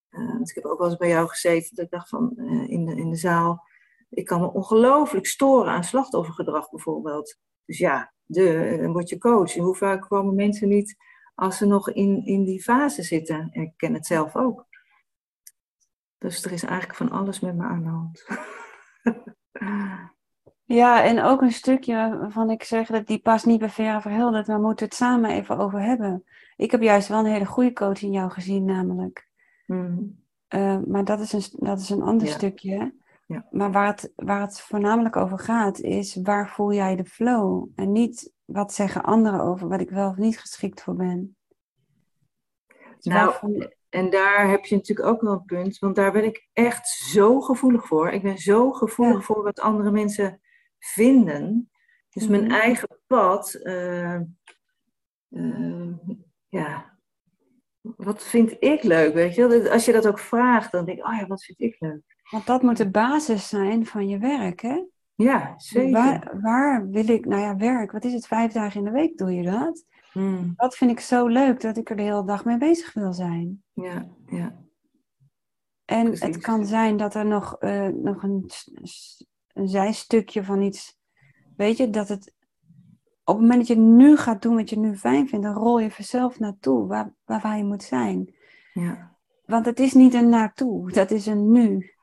eh, 0.08 0.28
want 0.32 0.48
ik 0.48 0.54
heb 0.54 0.64
ook 0.64 0.78
wel 0.78 0.88
eens 0.88 0.96
bij 0.96 1.08
jou 1.08 1.28
gezeten 1.28 1.76
dat 1.76 1.84
ik 1.84 1.90
dacht 1.90 2.08
van 2.08 2.32
eh, 2.36 2.68
in, 2.68 2.84
de, 2.86 2.96
in 2.96 3.10
de 3.10 3.16
zaal, 3.16 3.62
ik 4.10 4.24
kan 4.24 4.40
me 4.40 4.52
ongelooflijk 4.52 5.26
storen 5.26 5.72
aan 5.72 5.84
slachtoffergedrag 5.84 6.70
bijvoorbeeld. 6.70 7.38
Dus 7.66 7.78
ja, 7.78 8.12
de, 8.24 8.78
dan 8.82 8.92
word 8.92 9.08
je 9.08 9.18
coach. 9.18 9.56
En 9.56 9.62
hoe 9.62 9.76
vaak 9.76 10.08
komen 10.08 10.34
mensen 10.34 10.68
niet 10.68 10.96
als 11.34 11.56
ze 11.56 11.66
nog 11.66 11.90
in, 11.90 12.26
in 12.26 12.44
die 12.44 12.62
fase 12.62 13.02
zitten? 13.02 13.48
En 13.52 13.62
ik 13.62 13.72
ken 13.76 13.94
het 13.94 14.06
zelf 14.06 14.36
ook. 14.36 14.66
Dus 16.18 16.44
er 16.44 16.52
is 16.52 16.62
eigenlijk 16.62 16.98
van 16.98 17.10
alles 17.10 17.40
met 17.40 17.56
me 17.56 17.64
aan 17.64 17.82
de 17.82 17.88
hand. 17.88 18.26
Ja, 20.64 21.02
en 21.04 21.22
ook 21.22 21.40
een 21.42 21.52
stukje 21.52 21.94
waarvan 21.94 22.50
ik 22.50 22.62
zeg 22.62 22.88
dat 22.88 23.06
die 23.06 23.18
past 23.18 23.46
niet 23.46 23.58
bij 23.58 23.68
Vera 23.68 24.00
Verhelderd, 24.00 24.46
maar 24.46 24.56
we 24.60 24.66
moeten 24.66 24.86
het 24.86 24.94
samen 24.94 25.30
even 25.30 25.58
over 25.58 25.80
hebben. 25.82 26.24
Ik 26.56 26.70
heb 26.70 26.82
juist 26.82 27.08
wel 27.08 27.18
een 27.18 27.32
hele 27.32 27.44
goede 27.44 27.72
coach 27.72 28.02
in 28.02 28.10
jou 28.10 28.30
gezien, 28.30 28.64
namelijk. 28.64 29.28
Mm. 29.66 30.24
Eh, 30.48 30.78
maar 30.86 31.04
dat 31.04 31.20
is 31.20 31.32
een, 31.32 31.42
dat 31.52 31.80
is 31.80 31.90
een 31.90 32.02
ander 32.02 32.26
Ja. 32.26 32.32
stukje. 32.32 32.94
Ja. 33.26 33.46
Maar 33.50 33.72
waar 33.72 33.86
het, 33.86 34.12
waar 34.16 34.40
het 34.40 34.60
voornamelijk 34.60 35.16
over 35.16 35.38
gaat, 35.38 35.80
is 35.80 36.14
waar 36.22 36.48
voel 36.48 36.72
jij 36.72 36.96
de 36.96 37.04
flow? 37.04 37.68
En 37.74 37.92
niet 37.92 38.32
wat 38.44 38.72
zeggen 38.72 39.02
anderen 39.02 39.40
over 39.40 39.68
wat 39.68 39.80
ik 39.80 39.90
wel 39.90 40.08
of 40.08 40.16
niet 40.16 40.38
geschikt 40.38 40.82
voor 40.82 40.94
ben. 40.96 41.36
Dus 42.66 43.04
Nou, 43.14 43.34
voel- 43.34 43.74
en 43.88 44.10
daar 44.10 44.48
heb 44.48 44.64
je 44.64 44.74
natuurlijk 44.76 45.08
ook 45.08 45.20
wel 45.20 45.32
een 45.32 45.44
punt, 45.44 45.78
want 45.78 45.96
daar 45.96 46.12
ben 46.12 46.24
ik 46.24 46.48
echt 46.52 46.88
zo 46.88 47.40
gevoelig 47.40 47.86
voor. 47.86 48.10
Ik 48.10 48.22
ben 48.22 48.38
zo 48.38 48.72
gevoelig 48.72 49.18
Ja. 49.18 49.20
voor 49.20 49.42
wat 49.42 49.60
andere 49.60 49.90
mensen 49.90 50.40
vinden. 50.78 51.70
Dus 52.10 52.26
mijn 52.28 52.44
Mhm. 52.44 52.52
eigen 52.52 53.00
pad, 53.06 53.54
eh, 53.54 54.14
eh, 55.28 55.92
ja, 56.48 56.98
wat 57.80 58.22
vind 58.22 58.56
ik 58.58 58.82
leuk, 58.82 59.14
weet 59.14 59.34
je? 59.34 59.70
Als 59.70 59.84
je 59.84 59.92
dat 59.92 60.06
ook 60.08 60.18
vraagt, 60.18 60.72
dan 60.72 60.84
denk 60.84 60.98
ik, 60.98 61.06
oh 61.06 61.16
ja, 61.18 61.26
wat 61.26 61.44
vind 61.44 61.60
ik 61.60 61.76
leuk? 61.78 62.15
Want 62.30 62.46
dat 62.46 62.62
moet 62.62 62.76
de 62.76 62.90
basis 62.90 63.48
zijn 63.48 63.86
van 63.86 64.08
je 64.08 64.18
werk, 64.18 64.60
hè? 64.60 64.84
Ja, 65.14 65.54
zeker. 65.56 65.92
Waar, 65.92 66.38
waar 66.40 66.88
wil 66.88 67.08
ik, 67.08 67.24
nou 67.26 67.40
ja, 67.42 67.56
werk, 67.56 67.92
wat 67.92 68.04
is 68.04 68.12
het, 68.12 68.26
vijf 68.26 68.52
dagen 68.52 68.78
in 68.78 68.84
de 68.84 68.90
week 68.90 69.18
doe 69.18 69.32
je 69.34 69.42
dat? 69.42 69.84
Mm, 70.12 70.52
Dat 70.56 70.76
vind 70.76 70.90
ik 70.90 71.00
zo 71.00 71.26
leuk 71.26 71.60
dat 71.60 71.76
ik 71.76 71.90
er 71.90 71.96
de 71.96 72.02
hele 72.02 72.24
dag 72.24 72.44
mee 72.44 72.58
bezig 72.58 72.92
wil 72.92 73.12
zijn. 73.12 73.62
ja, 73.72 74.06
ja, 74.26 74.54
En 75.84 76.04
Precies. 76.04 76.20
het 76.26 76.38
kan 76.38 76.66
zijn 76.66 76.96
dat 76.96 77.14
er 77.14 77.26
nog, 77.26 77.56
eh, 77.58 77.86
nog 77.88 78.22
een 78.22 78.50
zijstukje 79.54 80.44
van 80.44 80.62
iets, 80.62 80.98
weet 81.56 81.76
je, 81.76 81.90
dat 81.90 82.08
het 82.08 82.34
op 83.24 83.34
het 83.34 83.40
moment 83.42 83.58
dat 83.58 83.76
je 83.76 83.82
nu 83.82 84.16
gaat 84.16 84.42
doen 84.42 84.54
wat 84.54 84.70
je 84.70 84.78
nu 84.78 84.96
fijn 84.96 85.28
vindt, 85.28 85.44
dan 85.44 85.54
rol 85.54 85.80
je 85.80 85.90
vanzelf 85.90 86.38
naartoe 86.38 86.86
waar, 86.86 87.14
waar, 87.24 87.40
waar 87.40 87.56
je 87.56 87.64
moet 87.64 87.82
zijn. 87.82 88.34
ja. 88.72 89.14
Want 89.44 89.66
het 89.66 89.80
is 89.80 89.92
niet 89.92 90.14
een 90.14 90.28
naartoe, 90.28 90.92
dat 90.92 91.10
is 91.10 91.26
een 91.26 91.50
nu. 91.50 91.94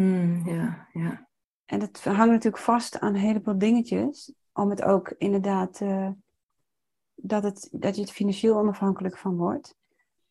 Mm, 0.00 0.42
ja, 0.44 0.88
ja. 0.92 1.28
En 1.64 1.78
dat 1.78 2.04
hangt 2.04 2.32
natuurlijk 2.32 2.62
vast 2.62 3.00
aan 3.00 3.14
een 3.14 3.20
heleboel 3.20 3.58
dingetjes, 3.58 4.32
om 4.52 4.70
het 4.70 4.82
ook 4.82 5.14
inderdaad, 5.18 5.80
eh, 5.80 6.08
dat, 7.14 7.42
het, 7.42 7.68
dat 7.72 7.94
je 7.94 8.00
het 8.00 8.12
financieel 8.12 8.58
onafhankelijk 8.58 9.18
van 9.18 9.36
wordt. 9.36 9.76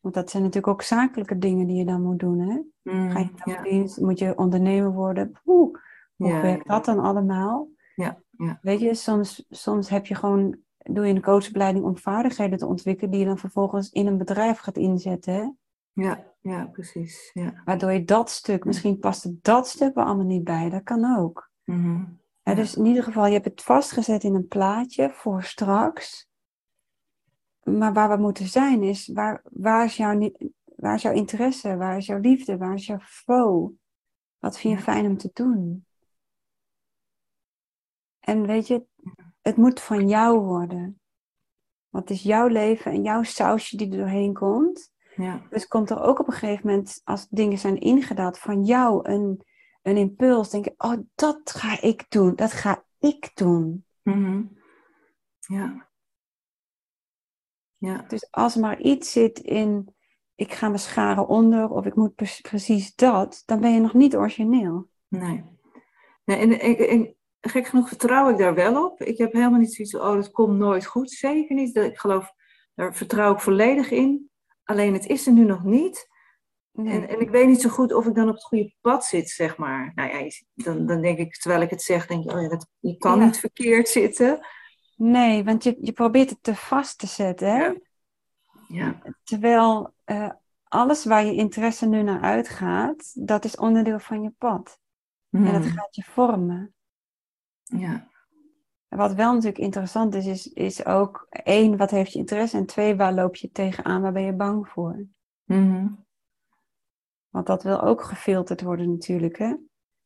Want 0.00 0.14
dat 0.14 0.30
zijn 0.30 0.42
natuurlijk 0.42 0.72
ook 0.72 0.82
zakelijke 0.82 1.38
dingen 1.38 1.66
die 1.66 1.76
je 1.76 1.84
dan 1.84 2.02
moet 2.02 2.18
doen, 2.18 2.38
hè? 2.38 2.60
Mm, 2.92 3.10
Ga 3.10 3.18
je 3.18 3.30
dan 3.44 3.54
ja, 3.54 3.62
dienst, 3.62 4.00
moet 4.00 4.18
je 4.18 4.38
ondernemer 4.38 4.92
worden? 4.92 5.32
Oeh, 5.46 5.78
hoe 6.16 6.28
ja, 6.28 6.42
werkt 6.42 6.68
dat 6.68 6.84
dan 6.84 6.98
allemaal? 6.98 7.68
Ja, 7.94 8.22
ja. 8.30 8.58
Weet 8.62 8.80
je, 8.80 8.94
soms, 8.94 9.46
soms 9.50 9.88
heb 9.88 10.06
je 10.06 10.14
gewoon, 10.14 10.58
doe 10.76 11.06
je 11.06 11.14
een 11.14 11.22
coachopleiding 11.22 11.84
om 11.84 11.98
vaardigheden 11.98 12.58
te 12.58 12.66
ontwikkelen 12.66 13.10
die 13.10 13.20
je 13.20 13.26
dan 13.26 13.38
vervolgens 13.38 13.90
in 13.90 14.06
een 14.06 14.18
bedrijf 14.18 14.58
gaat 14.58 14.76
inzetten. 14.76 15.34
Hè? 15.34 15.48
Ja, 15.92 16.34
ja, 16.40 16.66
precies. 16.66 17.30
Ja. 17.32 17.62
Waardoor 17.64 17.92
je 17.92 18.04
dat 18.04 18.30
stuk, 18.30 18.64
misschien 18.64 18.98
past 18.98 19.22
het 19.22 19.44
dat 19.44 19.68
stuk 19.68 19.94
wel 19.94 20.04
allemaal 20.04 20.26
niet 20.26 20.44
bij, 20.44 20.70
dat 20.70 20.82
kan 20.82 21.16
ook. 21.18 21.50
Mhm. 21.64 22.04
Ja. 22.42 22.54
Dus 22.54 22.76
in 22.76 22.84
ieder 22.84 23.02
geval, 23.02 23.26
je 23.26 23.32
hebt 23.32 23.44
het 23.44 23.62
vastgezet 23.62 24.24
in 24.24 24.34
een 24.34 24.46
plaatje 24.46 25.10
voor 25.10 25.42
straks. 25.42 26.28
Maar 27.62 27.92
waar 27.92 28.08
we 28.08 28.22
moeten 28.22 28.46
zijn 28.46 28.82
is, 28.82 29.08
waar, 29.08 29.42
waar, 29.50 29.84
is 29.84 29.96
jouw, 29.96 30.30
waar 30.64 30.94
is 30.94 31.02
jouw 31.02 31.12
interesse? 31.12 31.76
Waar 31.76 31.96
is 31.96 32.06
jouw 32.06 32.18
liefde? 32.18 32.56
Waar 32.56 32.74
is 32.74 32.86
jouw 32.86 33.00
flow? 33.00 33.72
Wat 34.38 34.58
vind 34.58 34.78
je 34.78 34.84
fijn 34.84 35.06
om 35.06 35.16
te 35.16 35.30
doen? 35.32 35.86
En 38.20 38.46
weet 38.46 38.66
je, 38.66 38.86
het 39.40 39.56
moet 39.56 39.80
van 39.80 40.08
jou 40.08 40.38
worden. 40.38 41.00
Want 41.88 42.08
het 42.08 42.18
is 42.18 42.22
jouw 42.22 42.46
leven 42.46 42.92
en 42.92 43.02
jouw 43.02 43.22
sausje 43.22 43.76
die 43.76 43.90
er 43.90 43.98
doorheen 43.98 44.34
komt. 44.34 44.92
Ja. 45.20 45.46
Dus 45.50 45.66
komt 45.66 45.90
er 45.90 46.02
ook 46.02 46.18
op 46.18 46.26
een 46.26 46.32
gegeven 46.32 46.66
moment, 46.68 47.00
als 47.04 47.28
dingen 47.28 47.58
zijn 47.58 47.78
ingedaald, 47.78 48.38
van 48.38 48.64
jou 48.64 49.08
een, 49.08 49.44
een 49.82 49.96
impuls. 49.96 50.50
Denk 50.50 50.64
je, 50.64 50.74
oh, 50.76 50.96
dat 51.14 51.50
ga 51.50 51.80
ik 51.80 52.04
doen. 52.08 52.34
Dat 52.34 52.52
ga 52.52 52.84
ik 52.98 53.30
doen. 53.34 53.84
Mhm. 54.02 54.42
Ja. 55.40 55.88
Ja. 57.76 58.04
Dus 58.08 58.30
als 58.30 58.54
er 58.54 58.60
maar 58.60 58.80
iets 58.80 59.12
zit 59.12 59.38
in, 59.38 59.94
ik 60.34 60.52
ga 60.52 60.68
me 60.68 60.78
scharen 60.78 61.28
onder 61.28 61.70
of 61.70 61.86
ik 61.86 61.94
moet 61.94 62.14
pre- 62.14 62.40
precies 62.42 62.94
dat, 62.94 63.42
dan 63.46 63.60
ben 63.60 63.72
je 63.72 63.80
nog 63.80 63.94
niet 63.94 64.16
origineel. 64.16 64.88
Nee. 65.08 65.44
nee 66.24 66.36
en, 66.36 66.60
en, 66.60 66.88
en 66.88 67.14
gek 67.40 67.66
genoeg 67.66 67.88
vertrouw 67.88 68.30
ik 68.30 68.38
daar 68.38 68.54
wel 68.54 68.84
op. 68.84 69.00
Ik 69.00 69.18
heb 69.18 69.32
helemaal 69.32 69.58
niet 69.58 69.74
zoiets 69.74 69.92
van, 69.96 70.00
oh, 70.00 70.14
dat 70.14 70.30
komt 70.30 70.58
nooit 70.58 70.86
goed. 70.86 71.10
Zeker 71.10 71.54
niet. 71.54 71.76
Ik 71.76 71.98
geloof, 71.98 72.32
daar 72.74 72.94
vertrouw 72.94 73.32
ik 73.32 73.40
volledig 73.40 73.90
in. 73.90 74.29
Alleen 74.70 74.92
het 74.92 75.06
is 75.06 75.26
er 75.26 75.32
nu 75.32 75.44
nog 75.44 75.64
niet. 75.64 76.08
Nee. 76.72 77.00
En, 77.00 77.08
en 77.08 77.20
ik 77.20 77.30
weet 77.30 77.46
niet 77.46 77.60
zo 77.60 77.68
goed 77.68 77.92
of 77.92 78.06
ik 78.06 78.14
dan 78.14 78.28
op 78.28 78.34
het 78.34 78.44
goede 78.44 78.74
pad 78.80 79.04
zit, 79.04 79.28
zeg 79.30 79.56
maar. 79.56 79.92
Nou 79.94 80.08
ja, 80.10 80.18
je- 80.18 80.44
dan, 80.54 80.86
dan 80.86 81.00
denk 81.02 81.18
ik, 81.18 81.36
terwijl 81.36 81.62
ik 81.62 81.70
het 81.70 81.82
zeg, 81.82 82.06
denk 82.06 82.24
ik, 82.24 82.30
oh 82.32 82.40
ja, 82.42 82.48
dat, 82.48 82.66
je 82.78 82.96
kan 82.96 83.18
Ja. 83.18 83.24
niet 83.24 83.38
verkeerd 83.38 83.88
zitten. 83.88 84.46
Nee, 84.96 85.44
want 85.44 85.64
je, 85.64 85.76
je 85.80 85.92
probeert 85.92 86.30
het 86.30 86.42
te 86.42 86.54
vast 86.54 86.98
te 86.98 87.06
zetten. 87.06 87.48
Hè? 87.48 87.62
Ja. 87.64 87.74
Ja. 88.68 89.02
Terwijl 89.24 89.94
eh, 90.04 90.30
alles 90.64 91.04
waar 91.04 91.24
je 91.24 91.34
interesse 91.34 91.86
nu 91.88 92.02
naar 92.02 92.20
uitgaat, 92.20 93.26
dat 93.26 93.44
is 93.44 93.56
onderdeel 93.56 93.98
van 93.98 94.22
je 94.22 94.30
pad. 94.38 94.78
En 95.30 95.44
dat 95.44 95.62
Mhm. 95.64 95.72
gaat 95.76 95.94
je 95.94 96.02
vormen. 96.04 96.74
ja. 97.62 98.08
En 98.90 98.98
wat 98.98 99.14
wel 99.14 99.32
natuurlijk 99.32 99.58
interessant 99.58 100.14
is, 100.14 100.26
is, 100.26 100.46
is 100.46 100.84
ook 100.84 101.26
één, 101.30 101.76
wat 101.76 101.90
heeft 101.90 102.12
je 102.12 102.18
interesse? 102.18 102.56
En 102.56 102.66
twee, 102.66 102.96
waar 102.96 103.14
loop 103.14 103.36
je 103.36 103.50
tegenaan? 103.50 104.02
Waar 104.02 104.12
ben 104.12 104.22
je 104.22 104.32
bang 104.32 104.68
voor? 104.68 105.06
Mhm. 105.44 105.88
Want 107.28 107.46
dat 107.46 107.62
wil 107.62 107.80
ook 107.82 108.02
gefilterd 108.02 108.62
worden 108.62 108.90
natuurlijk, 108.90 109.38
hè? 109.38 109.54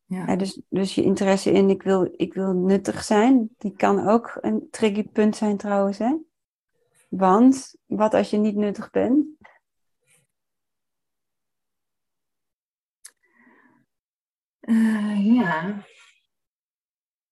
ja. 0.05 0.25
Ja, 0.25 0.35
dus, 0.35 0.61
dus 0.69 0.95
je 0.95 1.03
interesse 1.03 1.51
in 1.51 1.69
ik 1.69 1.83
wil, 1.83 2.13
ik 2.15 2.33
wil 2.33 2.53
nuttig 2.53 3.03
zijn, 3.03 3.49
die 3.57 3.75
kan 3.75 4.07
ook 4.07 4.37
een 4.41 4.67
tricky 4.71 5.03
punt 5.03 5.35
zijn 5.35 5.57
trouwens, 5.57 5.97
hè? 5.97 6.17
Want 7.09 7.75
wat 7.85 8.13
als 8.13 8.29
je 8.29 8.37
niet 8.37 8.55
nuttig 8.55 8.89
bent? 8.89 9.25
Eh, 14.59 15.35
ja. 15.35 15.85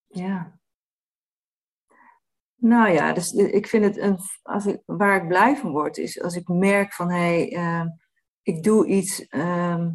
Ja. 0.06 0.58
Nou 2.64 2.92
ja, 2.92 3.12
dus 3.12 3.32
ik 3.32 3.66
vind 3.66 3.84
het 3.84 3.98
een, 3.98 4.18
als 4.42 4.66
ik, 4.66 4.82
waar 4.86 5.22
ik 5.22 5.28
blij 5.28 5.56
van 5.56 5.70
word, 5.70 5.98
is 5.98 6.22
als 6.22 6.36
ik 6.36 6.48
merk 6.48 6.92
van 6.92 7.10
hé, 7.10 7.16
hey, 7.18 7.52
ehm, 7.52 7.88
ik 8.42 8.62
doe 8.62 8.86
iets, 8.86 9.26
ehm, 9.26 9.90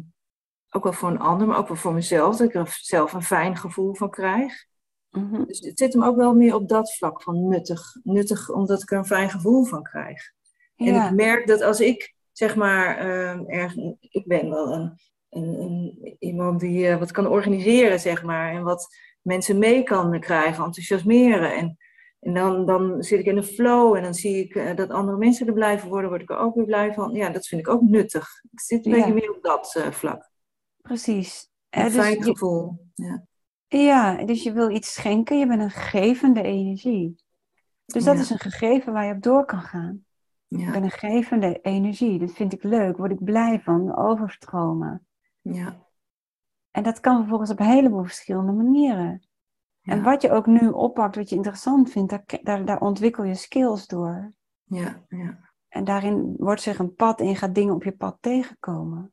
ook 0.70 0.82
wel 0.82 0.92
voor 0.92 1.08
een 1.08 1.18
ander, 1.18 1.46
maar 1.46 1.58
ook 1.58 1.68
wel 1.68 1.76
voor 1.76 1.92
mezelf, 1.92 2.36
dat 2.36 2.48
ik 2.48 2.54
er 2.54 2.76
zelf 2.80 3.12
een 3.12 3.22
fijn 3.22 3.56
gevoel 3.56 3.94
van 3.94 4.10
krijg. 4.10 4.66
Mhm. 5.10 5.44
Dus 5.44 5.60
het 5.60 5.78
zit 5.78 5.92
hem 5.92 6.04
ook 6.04 6.16
wel 6.16 6.34
meer 6.34 6.54
op 6.54 6.68
dat 6.68 6.94
vlak 6.94 7.22
van 7.22 7.48
nuttig. 7.48 7.96
Nuttig 8.02 8.50
omdat 8.50 8.82
ik 8.82 8.90
er 8.90 8.98
een 8.98 9.04
fijn 9.04 9.30
gevoel 9.30 9.64
van 9.64 9.82
krijg. 9.82 10.32
En 10.76 10.94
ik 10.94 11.10
merk 11.10 11.46
dat 11.46 11.62
als 11.62 11.80
ik, 11.80 12.14
zeg 12.32 12.56
maar, 12.56 12.96
ehm 12.96 13.44
erg, 13.44 13.74
ik 14.00 14.26
ben 14.26 14.50
wel 14.50 14.72
een, 14.72 15.00
een, 15.30 15.60
een, 15.60 16.16
iemand 16.18 16.60
die 16.60 16.88
eh, 16.88 16.98
wat 16.98 17.10
kan 17.10 17.26
organiseren, 17.26 18.00
zeg 18.00 18.22
maar. 18.22 18.52
En 18.52 18.62
wat 18.62 18.88
mensen 19.22 19.58
mee 19.58 19.82
kan 19.82 20.20
krijgen, 20.20 20.64
enthousiasmeren. 20.64 21.56
En, 21.56 21.78
en 22.20 22.34
dan, 22.34 22.66
dan 22.66 23.02
zit 23.02 23.18
ik 23.20 23.26
in 23.26 23.36
een 23.36 23.42
flow 23.42 23.94
en 23.94 24.02
dan 24.02 24.14
zie 24.14 24.44
ik 24.44 24.54
eh, 24.54 24.76
dat 24.76 24.90
andere 24.90 25.16
mensen 25.18 25.46
er 25.46 25.52
blij 25.52 25.78
van 25.78 25.88
worden, 25.88 26.08
word 26.10 26.22
ik 26.22 26.30
er 26.30 26.36
ook 26.38 26.54
weer 26.54 26.64
blij 26.64 26.94
van. 26.94 27.12
Ja, 27.12 27.30
dat 27.30 27.46
vind 27.46 27.60
ik 27.60 27.68
ook 27.68 27.82
nuttig. 27.82 28.28
Ik 28.50 28.60
zit 28.60 28.86
een 28.86 28.90
Ja. 28.92 28.96
beetje 28.98 29.14
meer 29.14 29.30
op 29.36 29.42
dat 29.42 29.74
eh, 29.76 29.90
vlak. 29.90 30.30
precies. 30.80 31.48
Een 31.70 31.84
dus 31.84 31.94
fijn 31.94 32.16
je- 32.18 32.22
gevoel. 32.24 32.86
Ja. 32.94 33.24
ja, 33.66 34.24
dus 34.24 34.42
je 34.42 34.52
wil 34.52 34.70
iets 34.70 34.94
schenken, 34.94 35.38
je 35.38 35.46
bent 35.46 35.60
een 35.62 35.70
gevende 35.70 36.42
energie. 36.42 37.16
Dus 37.84 38.04
dat 38.04 38.14
Ja. 38.14 38.20
is 38.20 38.30
een 38.30 38.38
gegeven 38.38 38.92
waar 38.92 39.06
je 39.06 39.14
op 39.14 39.22
door 39.22 39.44
kan 39.44 39.60
gaan. 39.60 40.04
Ik 40.48 40.58
Ja. 40.60 40.70
ben 40.70 40.82
een 40.82 40.90
gevende 40.90 41.58
energie, 41.62 42.18
dat 42.18 42.32
vind 42.32 42.52
ik 42.52 42.62
leuk, 42.62 42.96
word 42.96 43.10
ik 43.10 43.24
blij 43.24 43.60
van, 43.60 43.96
overstromen. 43.96 45.06
Ja. 45.40 45.86
En 46.70 46.82
dat 46.82 47.00
kan 47.00 47.18
vervolgens 47.18 47.50
op 47.50 47.60
een 47.60 47.66
heleboel 47.66 48.04
verschillende 48.04 48.52
manieren. 48.52 49.28
En 49.82 50.02
wat 50.02 50.22
je 50.22 50.30
ook 50.30 50.46
nu 50.46 50.68
oppakt, 50.68 51.16
wat 51.16 51.28
je 51.28 51.36
interessant 51.36 51.90
vindt, 51.90 52.10
daar, 52.10 52.24
daar, 52.42 52.64
daar 52.64 52.80
ontwikkel 52.80 53.24
je 53.24 53.34
skills 53.34 53.86
door. 53.86 54.32
Ja, 54.64 55.04
ja. 55.08 55.38
En 55.68 55.84
daarin 55.84 56.34
wordt 56.36 56.62
zich 56.62 56.78
een 56.78 56.94
pad 56.94 57.20
in, 57.20 57.36
gaat 57.36 57.54
dingen 57.54 57.74
op 57.74 57.84
je 57.84 57.92
pad 57.92 58.16
tegenkomen. 58.20 59.12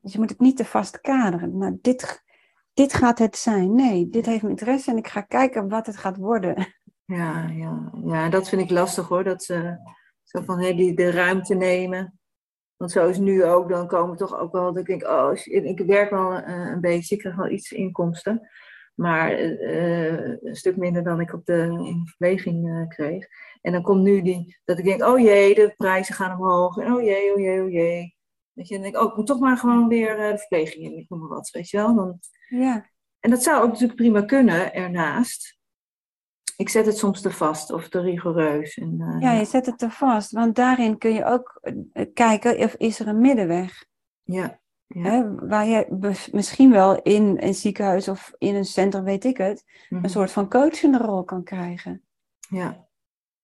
Dus 0.00 0.12
je 0.12 0.18
moet 0.18 0.30
het 0.30 0.40
niet 0.40 0.56
te 0.56 0.64
vast 0.64 1.00
kaderen. 1.00 1.58
Nou, 1.58 1.78
dit, 1.80 2.24
dit 2.72 2.92
gaat 2.92 3.18
het 3.18 3.36
zijn. 3.36 3.74
Nee, 3.74 4.08
dit 4.08 4.26
heeft 4.26 4.42
mijn 4.42 4.54
interesse 4.54 4.90
en 4.90 4.96
ik 4.96 5.08
ga 5.08 5.20
kijken 5.20 5.68
wat 5.68 5.86
het 5.86 5.96
gaat 5.96 6.16
worden. 6.16 6.74
Ja, 7.04 7.48
ja, 7.48 7.92
ja 8.04 8.28
dat 8.28 8.48
vind 8.48 8.62
ik 8.62 8.70
lastig 8.70 9.08
hoor. 9.08 9.24
Dat 9.24 9.42
ze 9.42 9.76
zo 10.22 10.42
van 10.42 10.60
hey, 10.60 10.74
die, 10.74 10.94
de 10.94 11.10
ruimte 11.10 11.54
nemen. 11.54 12.20
Want 12.76 12.92
zo 12.92 13.08
is 13.08 13.18
nu 13.18 13.44
ook, 13.44 13.68
dan 13.68 13.86
komen 13.86 14.16
toch 14.16 14.38
ook 14.38 14.52
wel, 14.52 14.72
dat 14.72 14.76
ik 14.76 14.86
denk, 14.86 15.02
oh, 15.02 15.30
ik 15.44 15.78
werk 15.78 16.10
wel 16.10 16.32
een, 16.32 16.42
eh, 16.42 16.70
een 16.70 16.80
beetje, 16.80 17.14
ik 17.14 17.20
krijg 17.20 17.36
wel 17.36 17.50
iets 17.50 17.72
inkomsten. 17.72 18.48
Maar 19.00 19.42
uh, 19.42 20.28
een 20.42 20.56
stuk 20.56 20.76
minder 20.76 21.02
dan 21.02 21.20
ik 21.20 21.32
op 21.32 21.44
de 21.44 21.62
in 21.62 22.02
verpleging 22.06 22.68
uh, 22.68 22.88
kreeg. 22.88 23.26
En 23.60 23.72
dan 23.72 23.82
komt 23.82 24.02
nu 24.02 24.22
die, 24.22 24.58
dat 24.64 24.78
ik 24.78 24.84
denk, 24.84 25.04
oh 25.04 25.18
jee, 25.18 25.54
de 25.54 25.74
prijzen 25.76 26.14
gaan 26.14 26.40
omhoog. 26.40 26.76
En 26.78 26.92
oh 26.92 27.02
jee, 27.02 27.32
oh 27.32 27.40
jee, 27.40 27.62
oh 27.62 27.70
jee. 27.70 28.16
Weet 28.52 28.68
je, 28.68 28.74
dan 28.74 28.82
denk 28.82 28.94
ik, 28.94 29.00
oh, 29.00 29.10
ik 29.10 29.16
moet 29.16 29.26
toch 29.26 29.40
maar 29.40 29.56
gewoon 29.56 29.88
weer 29.88 30.18
uh, 30.18 30.30
de 30.30 30.38
verpleging 30.38 30.84
in, 30.84 30.98
ik 30.98 31.08
noem 31.08 31.18
maar 31.18 31.28
wat, 31.28 31.50
weet 31.50 31.70
je 31.70 31.76
wel. 31.76 31.94
Dan... 31.94 32.18
Ja. 32.48 32.90
En 33.20 33.30
dat 33.30 33.42
zou 33.42 33.62
ook 33.62 33.70
natuurlijk 33.70 33.98
prima 33.98 34.22
kunnen, 34.22 34.74
ernaast. 34.74 35.58
Ik 36.56 36.68
zet 36.68 36.86
het 36.86 36.96
soms 36.96 37.20
te 37.20 37.30
vast 37.30 37.72
of 37.72 37.88
te 37.88 38.00
rigoureus. 38.00 38.78
En, 38.78 39.18
ja, 39.20 39.32
je 39.32 39.44
zet 39.44 39.66
het 39.66 39.78
te 39.78 39.90
vast, 39.90 40.30
want 40.30 40.54
daarin 40.54 40.98
kun 40.98 41.12
je 41.12 41.24
ook 41.24 41.60
kijken 42.14 42.58
of 42.58 42.74
is 42.74 43.00
er 43.00 43.08
een 43.08 43.20
middenweg. 43.20 43.84
Ja. 44.22 44.59
Hè, 44.98 45.34
waar 45.34 45.66
je 45.66 45.86
misschien 46.32 46.70
wel 46.70 47.02
in 47.02 47.36
een 47.40 47.54
ziekenhuis 47.54 48.08
of 48.08 48.32
in 48.38 48.54
een 48.54 48.64
centrum, 48.64 49.04
weet 49.04 49.24
ik 49.24 49.36
het, 49.36 49.64
Mhm. 49.88 50.04
een 50.04 50.10
soort 50.10 50.30
van 50.30 50.48
coachende 50.48 50.98
rol 50.98 51.24
kan 51.24 51.42
krijgen. 51.44 52.02
Ja, 52.48 52.88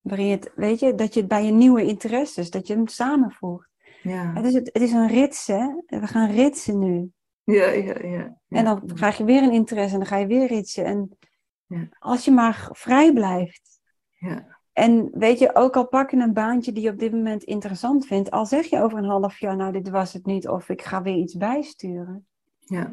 Waarin 0.01 0.27
je 0.27 0.35
het, 0.35 0.53
weet 0.55 0.81
je, 0.81 0.95
dat 0.95 1.15
je 1.15 1.21
het 1.21 1.29
bij 1.29 1.45
je 1.45 1.53
nieuwe 1.53 1.85
interesses, 1.85 2.51
dat 2.51 2.67
je 2.67 2.75
hem 2.75 2.87
samenvoegt. 2.87 3.69
ja. 4.03 4.33
Het 4.35 4.45
is, 4.45 4.55
het, 4.55 4.71
het 4.73 4.83
is 4.83 4.93
een 4.93 5.09
rits, 5.09 5.47
hè? 5.47 5.67
We 5.87 6.07
gaan 6.07 6.31
ritsen 6.31 6.79
nu. 6.79 7.11
Ja, 7.45 7.67
ja, 7.69 7.99
ja. 8.07 8.39
En 8.49 8.65
dan 8.65 8.87
krijg 8.95 9.17
je 9.17 9.25
weer 9.25 9.43
een 9.43 9.53
interesse 9.53 9.93
en 9.93 9.99
dan 10.01 10.09
ga 10.09 10.17
je 10.17 10.27
weer 10.27 10.47
ritsen. 10.47 10.85
En 10.85 11.19
Ja. 11.67 11.89
als 11.99 12.25
je 12.25 12.31
maar 12.31 12.69
vrij 12.73 13.13
blijft. 13.13 13.81
Ja. 14.15 14.56
En 14.77 15.11
weet 15.13 15.39
je, 15.39 15.55
ook 15.55 15.77
al 15.77 15.87
pak 15.89 16.11
je 16.11 16.17
een 16.17 16.33
baantje 16.33 16.73
die 16.73 16.83
je 16.83 16.91
op 16.91 16.99
dit 16.99 17.13
moment 17.13 17.43
interessant 17.43 18.07
vindt, 18.07 18.31
al 18.31 18.47
zeg 18.47 18.67
je 18.67 18.81
over 18.83 18.99
een 18.99 19.05
half 19.05 19.39
jaar, 19.39 19.57
nou 19.57 19.73
dit 19.73 19.89
was 19.89 20.13
het 20.13 20.27
niet, 20.27 20.49
of 20.49 20.69
ik 20.69 20.83
ga 20.83 21.03
weer 21.03 21.17
iets 21.17 21.37
bijsturen. 21.37 22.27
Ja. 22.59 22.93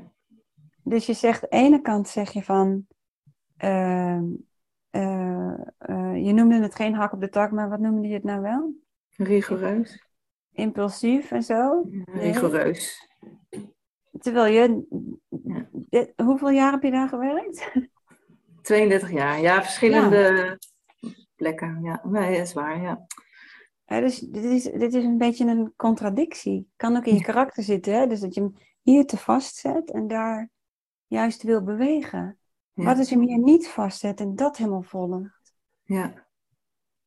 Dus 0.84 1.06
je 1.06 1.13
zegt, 1.13 1.50
aan 1.50 1.60
de 1.60 1.66
ene 1.66 1.82
kant 1.82 2.08
zeg 2.08 2.32
je 2.32 2.44
van, 2.44 2.88
ehm, 3.58 4.24
eh, 4.90 5.54
eh, 5.78 6.25
je 6.25 6.34
noemde 6.34 6.62
het 6.62 6.75
geen 6.75 6.94
hak 6.94 7.13
op 7.13 7.22
de 7.22 7.30
tak, 7.30 7.52
maar 7.52 7.70
wat 7.70 7.80
noemde 7.80 8.08
je 8.08 8.13
het 8.13 8.24
nou 8.24 8.42
wel? 8.42 8.74
Rigoureus. 9.18 10.06
Impulsief 10.52 11.32
en 11.32 11.44
zo. 11.44 11.86
Ja, 11.90 12.04
rigoureus. 12.13 13.10
Terwijl 14.20 14.54
je, 14.54 14.84
Ja. 15.44 15.68
dit- 15.72 16.13
hoeveel 16.16 16.50
jaar 16.50 16.72
heb 16.72 16.84
je 16.84 16.92
daar 16.92 17.08
gewerkt? 17.10 17.72
32 18.62 19.12
jaar. 19.12 19.42
Ja, 19.42 19.62
verschillende 19.62 20.58
plekken. 21.44 21.80
Ja, 21.84 22.02
nee, 22.04 22.38
dat 22.38 22.48
is 22.48 22.54
waar. 22.54 22.82
Ja. 22.82 23.06
Ja, 23.86 24.00
dus 24.00 24.20
dit 24.20 24.44
is, 24.44 24.64
dit 24.64 24.94
is 24.94 25.04
een 25.04 25.18
beetje 25.18 25.46
een 25.46 25.74
contradictie. 25.76 26.72
Kan 26.76 26.96
ook 26.98 27.06
in 27.06 27.16
je 27.16 27.22
karakter 27.24 27.64
zitten, 27.64 27.94
hè? 27.94 28.08
dus 28.08 28.20
dat 28.20 28.34
je 28.34 28.42
hem 28.42 28.54
hier 28.82 29.06
te 29.06 29.18
vastzet 29.18 29.92
en 29.92 30.08
daar 30.08 30.50
juist 31.08 31.44
wil 31.44 31.64
bewegen. 31.64 32.38
Ja. 32.74 32.84
Wat 32.84 32.98
als 32.98 33.10
je 33.10 33.16
hem 33.16 33.28
hier 33.28 33.38
niet 33.40 33.68
vastzet 33.68 34.20
en 34.20 34.36
dat 34.36 34.58
helemaal 34.58 34.82
volgt? 34.84 35.53
ja. 35.84 36.27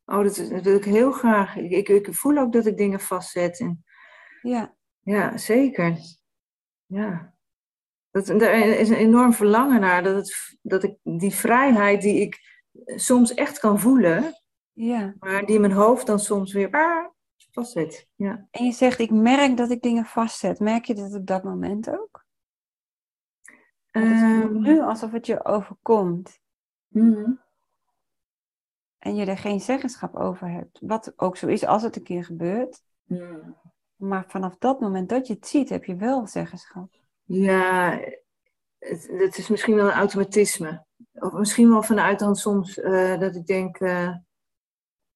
Oh, 0.08 0.22
dat, 0.22 0.36
is- 0.36 0.48
dat 0.48 0.62
wil 0.62 0.76
ik 0.76 0.84
heel 0.84 1.12
graag. 1.12 1.56
Ik, 1.56 1.70
ik, 1.70 1.88
ik 1.88 2.14
voel 2.14 2.38
ook 2.38 2.52
dat 2.52 2.66
ik 2.66 2.76
dingen 2.76 3.00
vastzet. 3.00 3.60
En, 3.60 3.84
Ja, 4.42 4.74
ja, 5.00 5.36
zeker. 5.38 5.96
Ja. 6.86 7.34
Dat, 8.10 8.26
daar 8.26 8.58
is 8.58 8.88
een 8.88 8.96
enorm 8.96 9.32
verlangen 9.32 9.80
naar. 9.80 10.02
Dat, 10.02 10.14
het, 10.16 10.56
dat 10.62 10.82
ik 10.82 10.96
die 11.02 11.34
vrijheid 11.34 12.02
die 12.02 12.20
ik 12.20 12.55
soms 12.84 13.34
echt 13.34 13.58
kan 13.58 13.80
voelen, 13.80 14.34
ja. 14.72 15.14
maar 15.18 15.46
die 15.46 15.58
mijn 15.58 15.72
hoofd 15.72 16.06
dan 16.06 16.18
soms 16.18 16.52
weer 16.52 16.70
ah, 16.70 17.06
vastzet. 17.50 18.08
Ja. 18.14 18.46
En 18.50 18.64
je 18.64 18.72
zegt, 18.72 18.98
ik 18.98 19.10
merk 19.10 19.56
dat 19.56 19.70
ik 19.70 19.82
dingen 19.82 20.04
vastzet. 20.04 20.60
Merk 20.60 20.84
je 20.84 20.94
dat 20.94 21.14
op 21.14 21.26
dat 21.26 21.44
moment 21.44 21.90
ook? 21.90 22.24
Want 23.90 24.08
het 24.08 24.18
voelt 24.18 24.42
Ehm, 24.42 24.60
nu 24.60 24.80
alsof 24.80 25.12
het 25.12 25.26
je 25.26 25.44
overkomt 25.44 26.40
mhm. 26.88 27.30
en 28.98 29.14
je 29.14 29.24
er 29.24 29.38
geen 29.38 29.60
zeggenschap 29.60 30.16
over 30.16 30.48
hebt. 30.48 30.78
Wat 30.82 31.12
ook 31.16 31.36
zo 31.36 31.46
is 31.46 31.64
als 31.64 31.82
het 31.82 31.96
een 31.96 32.02
keer 32.02 32.24
gebeurt. 32.24 32.82
Mhm. 33.04 33.50
Maar 33.96 34.24
vanaf 34.28 34.56
dat 34.58 34.80
moment 34.80 35.08
dat 35.08 35.26
je 35.26 35.34
het 35.34 35.46
ziet, 35.46 35.68
heb 35.68 35.84
je 35.84 35.96
wel 35.96 36.26
zeggenschap. 36.26 36.94
Ja, 37.22 38.00
het, 38.78 39.08
het 39.10 39.38
is 39.38 39.48
misschien 39.48 39.74
wel 39.74 39.86
een 39.86 39.92
automatisme. 39.92 40.85
Of 41.18 41.32
misschien 41.32 41.68
wel 41.68 41.82
vanuit 41.82 42.18
dan 42.18 42.36
soms 42.36 42.78
eh, 42.80 43.18
dat 43.20 43.34
ik 43.36 43.46
denk. 43.46 43.78
eh, 43.78 44.06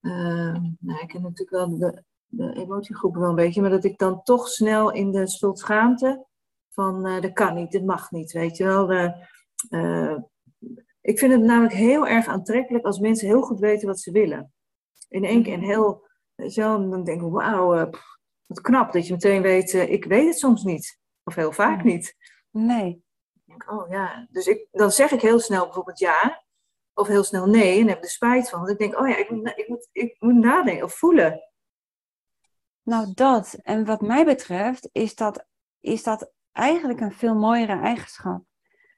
eh, 0.01 0.57
nou, 0.81 1.01
ik 1.01 1.09
ken 1.09 1.23
natuurlijk 1.23 1.51
wel 1.51 1.79
de, 1.79 2.03
de 2.27 2.53
emotiegroepen 2.53 3.21
wel 3.21 3.31
een 3.31 3.35
beetje, 3.37 3.61
maar 3.61 3.71
dat 3.71 3.85
ik 3.85 3.99
dan 3.99 4.23
toch 4.23 4.49
snel 4.49 4.93
in 4.93 5.11
de 5.11 5.27
schuld-schaamte 5.27 6.27
van 6.69 7.03
dat 7.03 7.33
kan 7.33 7.55
niet, 7.55 7.71
dit 7.71 7.85
mag 7.85 8.11
niet, 8.11 8.33
weet 8.33 8.57
je 8.57 8.65
wel. 8.65 8.91
Ik 11.01 11.19
vind 11.19 11.33
het 11.33 11.43
namelijk 11.43 11.75
heel 11.75 12.07
erg 12.07 12.27
aantrekkelijk 12.27 12.85
als 12.85 12.99
mensen 12.99 13.27
heel 13.29 13.43
goed 13.43 13.61
weten 13.61 13.89
wat 13.89 14.01
ze 14.01 14.11
willen. 14.13 14.53
In 15.09 15.25
één 15.25 15.43
keer 15.43 15.53
en 15.55 15.61
heel, 15.61 16.09
weet 16.35 16.55
je 16.55 16.61
wel, 16.61 16.75
en 16.77 16.91
dan 16.91 17.05
denk 17.05 17.23
ik, 17.23 17.29
wauw, 17.31 17.91
wat 18.47 18.61
knap 18.61 18.93
dat 18.93 19.07
je 19.07 19.13
meteen 19.13 19.43
weet, 19.43 19.73
ik 19.75 20.05
weet 20.05 20.27
het 20.27 20.39
soms 20.39 20.63
niet. 20.65 20.99
Of 21.25 21.35
heel 21.35 21.53
vaak 21.53 21.79
Ja. 21.79 21.85
niet. 21.85 22.17
Nee. 22.51 23.03
Denk, 23.61 23.81
oh 23.81 23.89
ja. 23.89 24.27
Dus 24.31 24.47
ik, 24.47 24.69
dan 24.71 24.91
zeg 24.91 25.11
ik 25.11 25.21
heel 25.21 25.41
snel 25.41 25.65
bijvoorbeeld 25.65 25.99
ja. 25.99 26.43
Of 26.95 27.07
heel 27.07 27.25
snel 27.25 27.47
nee. 27.47 27.81
En 27.81 27.89
heb 27.89 28.03
er 28.03 28.11
spijt 28.11 28.51
van. 28.51 28.59
Want 28.59 28.71
ik 28.71 28.79
denk, 28.79 28.99
oh 28.99 29.09
ja, 29.09 29.17
ik 29.17 29.31
moet, 29.31 29.53
ik 29.57 29.69
moet, 29.69 29.89
ik 29.93 30.17
moet 30.19 30.35
nadenken 30.35 30.85
of 30.85 30.95
voelen. 30.95 31.41
Nou, 32.83 33.13
dat. 33.15 33.59
En 33.63 33.85
wat 33.85 34.01
mij 34.01 34.25
betreft 34.25 34.89
is 34.93 35.15
dat, 35.15 35.47
is 35.81 36.03
dat 36.03 36.33
eigenlijk 36.53 37.01
een 37.01 37.13
veel 37.13 37.35
mooiere 37.35 37.81
eigenschap 37.81 38.45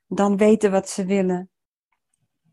dan 0.06 0.36
weten 0.36 0.70
wat 0.70 0.88
ze 0.88 1.04
willen. 1.04 1.50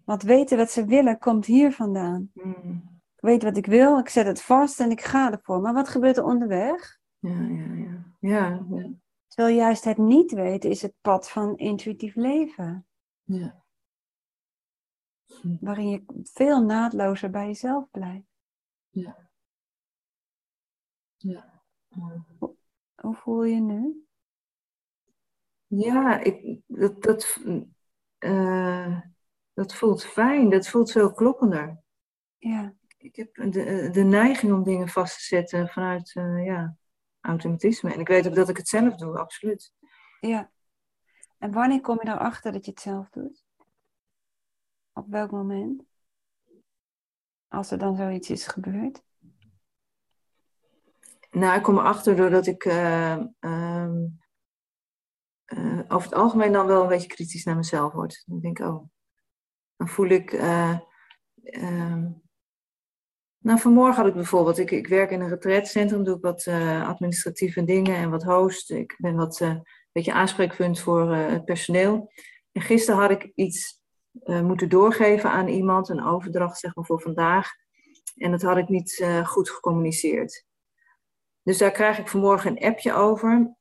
Want 0.05 0.23
weten 0.23 0.57
wat 0.57 0.71
ze 0.71 0.85
willen 0.85 1.19
komt 1.19 1.45
hier 1.45 1.71
vandaan. 1.71 2.31
Hmm. 2.33 3.01
Ik 3.15 3.21
weet 3.25 3.43
wat 3.43 3.57
ik 3.57 3.65
wil, 3.65 3.99
ik 3.99 4.09
zet 4.09 4.25
het 4.25 4.41
vast 4.41 4.79
en 4.79 4.91
ik 4.91 5.01
ga 5.01 5.31
ervoor. 5.31 5.61
Maar 5.61 5.73
wat 5.73 5.89
gebeurt 5.89 6.17
er 6.17 6.23
onderweg? 6.23 6.97
Ja, 7.19 7.41
ja, 7.41 7.73
ja. 7.73 8.05
Ja, 8.19 8.65
ja. 8.69 8.89
Terwijl 9.29 9.55
juist 9.55 9.83
het 9.83 9.97
niet 9.97 10.31
weten 10.31 10.69
is 10.69 10.81
het 10.81 10.93
pad 11.01 11.29
van 11.29 11.57
intuïtief 11.57 12.15
leven. 12.15 12.87
ja. 13.23 13.63
Waarin 15.59 15.89
je 15.89 16.03
veel 16.23 16.65
naadlozer 16.65 17.29
bij 17.29 17.45
jezelf 17.45 17.89
blijft. 17.91 18.27
ja. 18.89 19.29
ja. 21.17 21.63
Hoe 22.95 23.15
voel 23.15 23.43
je 23.43 23.59
nu? 23.59 24.07
Ja, 25.65 26.19
ik, 26.19 26.61
dat, 26.67 27.01
dat, 27.03 27.37
eh, 28.17 29.01
dat 29.53 29.75
voelt 29.75 30.05
fijn. 30.05 30.49
Dat 30.49 30.67
voelt 30.67 30.91
veel 30.91 31.13
kloppender. 31.13 31.81
Ja, 32.37 32.73
Ik 32.97 33.15
heb 33.15 33.35
de, 33.35 33.89
de 33.91 34.03
neiging 34.03 34.53
om 34.53 34.63
dingen 34.63 34.87
vast 34.87 35.17
te 35.17 35.23
zetten 35.23 35.67
vanuit 35.67 36.15
eh, 36.15 36.45
ja, 36.45 36.77
automatisme. 37.29 37.93
En 37.93 37.99
ik 37.99 38.07
weet 38.07 38.27
ook 38.27 38.35
dat 38.35 38.49
ik 38.49 38.57
het 38.57 38.67
zelf 38.67 38.95
doe, 38.95 39.19
absoluut. 39.19 39.73
ja. 40.19 40.51
En 41.37 41.51
wanneer 41.51 41.81
kom 41.81 41.97
je 42.01 42.07
erachter 42.07 42.51
dat 42.51 42.65
je 42.65 42.71
het 42.71 42.79
zelf 42.79 43.09
doet? 43.09 43.45
Op 44.93 45.05
welk 45.09 45.31
moment? 45.31 45.83
Als 47.47 47.71
er 47.71 47.77
dan 47.77 47.95
zoiets 47.95 48.29
is 48.29 48.47
gebeurd? 48.47 49.03
Nou, 51.31 51.57
ik 51.57 51.63
kom 51.63 51.77
erachter 51.77 52.15
doordat 52.15 52.47
ik 52.47 52.65
eh, 52.65 53.13
ehm, 53.39 54.05
eh, 55.45 55.79
over 55.87 56.09
het 56.09 56.13
algemeen 56.13 56.51
dan 56.51 56.67
wel 56.67 56.81
een 56.81 56.87
beetje 56.87 57.07
kritisch 57.07 57.43
naar 57.43 57.55
mezelf 57.55 57.93
word. 57.93 58.23
Dan 58.25 58.39
denk 58.39 58.59
ik, 58.59 58.65
oh, 58.65 58.89
dan 59.75 59.87
voel 59.87 60.07
ik. 60.07 60.31
eh, 60.33 60.79
ehm, 61.43 62.11
nou, 63.39 63.59
vanmorgen 63.59 63.95
had 63.95 64.07
ik 64.07 64.13
bijvoorbeeld, 64.13 64.57
ik, 64.57 64.71
ik 64.71 64.87
werk 64.87 65.11
in 65.11 65.21
een 65.21 65.29
retraitecentrum, 65.29 66.03
doe 66.03 66.15
ik 66.15 66.21
wat 66.21 66.45
eh, 66.45 66.87
administratieve 66.87 67.63
dingen 67.63 67.95
en 67.95 68.09
wat 68.09 68.23
host. 68.23 68.71
Ik 68.71 68.95
ben 68.97 69.15
wat 69.15 69.39
een 69.39 69.63
beetje 69.91 70.13
aanspreekpunt 70.13 70.79
voor 70.79 71.11
eh, 71.11 71.27
het 71.27 71.45
personeel. 71.45 72.11
En 72.51 72.61
gisteren 72.61 72.99
had 72.99 73.11
ik 73.11 73.31
iets 73.35 73.77
moeten 74.23 74.69
doorgeven 74.69 75.31
aan 75.31 75.47
iemand, 75.47 75.89
een 75.89 76.03
overdracht 76.03 76.59
zeg 76.59 76.75
maar 76.75 76.85
voor 76.85 77.01
vandaag. 77.01 77.49
En 78.15 78.31
dat 78.31 78.41
had 78.41 78.57
ik 78.57 78.69
niet 78.69 79.05
goed 79.23 79.49
gecommuniceerd. 79.49 80.45
Dus 81.43 81.57
daar 81.57 81.71
krijg 81.71 81.97
ik 81.97 82.07
vanmorgen 82.07 82.51
een 82.51 82.69
appje 82.69 82.93
over. 82.93 83.55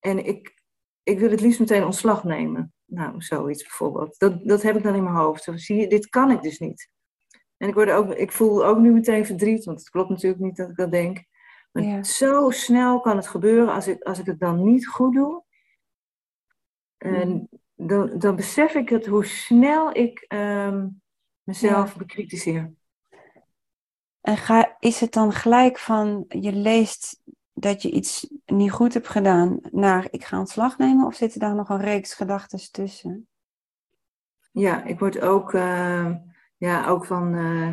En 0.00 0.26
ik, 0.26 0.62
ik 1.02 1.18
wil 1.18 1.30
het 1.30 1.40
liefst 1.40 1.60
meteen 1.60 1.84
ontslag 1.84 2.24
nemen. 2.24 2.74
Nou, 2.84 3.22
zoiets 3.22 3.62
bijvoorbeeld. 3.62 4.18
Dat, 4.18 4.44
dat 4.44 4.62
heb 4.62 4.76
ik 4.76 4.82
dan 4.82 4.94
in 4.94 5.02
mijn 5.02 5.16
hoofd. 5.16 5.48
Zie 5.54 5.80
je, 5.80 5.86
dit 5.86 6.08
kan 6.08 6.30
ik 6.30 6.42
dus 6.42 6.58
niet. 6.58 6.90
En 7.62 7.68
ik, 7.68 7.74
word 7.74 7.90
ook, 7.90 8.14
ik 8.14 8.32
voel 8.32 8.64
ook 8.64 8.78
nu 8.78 8.90
meteen 8.92 9.26
verdriet, 9.26 9.64
want 9.64 9.78
het 9.78 9.90
klopt 9.90 10.08
natuurlijk 10.08 10.40
niet 10.42 10.56
dat 10.56 10.68
ik 10.68 10.76
dat 10.76 10.90
denk. 10.90 11.24
Maar 11.72 11.82
Ja. 11.82 12.02
zo 12.02 12.50
snel 12.50 13.00
kan 13.00 13.16
het 13.16 13.26
gebeuren 13.26 13.74
als 13.74 13.88
ik, 13.88 14.02
als 14.02 14.18
ik 14.18 14.26
het 14.26 14.38
dan 14.38 14.62
niet 14.62 14.86
goed 14.86 15.14
doe. 15.14 15.42
En 16.96 17.48
dan, 17.74 18.18
dan 18.18 18.36
besef 18.36 18.74
ik 18.74 18.88
het 18.88 19.06
hoe 19.06 19.24
snel 19.24 19.96
ik 19.96 20.24
ehm, 20.28 20.88
mezelf 21.42 21.96
bekritiseer. 21.96 22.72
En 24.20 24.36
ga, 24.36 24.76
is 24.78 25.00
het 25.00 25.12
dan 25.12 25.32
gelijk 25.32 25.78
van 25.78 26.24
je 26.28 26.52
leest 26.52 27.20
dat 27.52 27.82
je 27.82 27.90
iets 27.90 28.28
niet 28.46 28.72
goed 28.72 28.94
hebt 28.94 29.08
gedaan 29.08 29.58
naar 29.70 30.08
ik 30.10 30.24
ga 30.24 30.38
ontslag 30.38 30.78
nemen? 30.78 31.06
Of 31.06 31.14
zitten 31.14 31.40
daar 31.40 31.54
nog 31.54 31.68
een 31.68 31.80
reeks 31.80 32.14
gedachten 32.14 32.70
tussen? 32.70 33.28
Ja, 34.52 34.84
ik 34.84 34.98
word 34.98 35.20
ook, 35.20 35.54
eh, 35.54 36.14
ja, 36.62 36.88
ook 36.88 37.06
van 37.06 37.34
eh, 37.34 37.68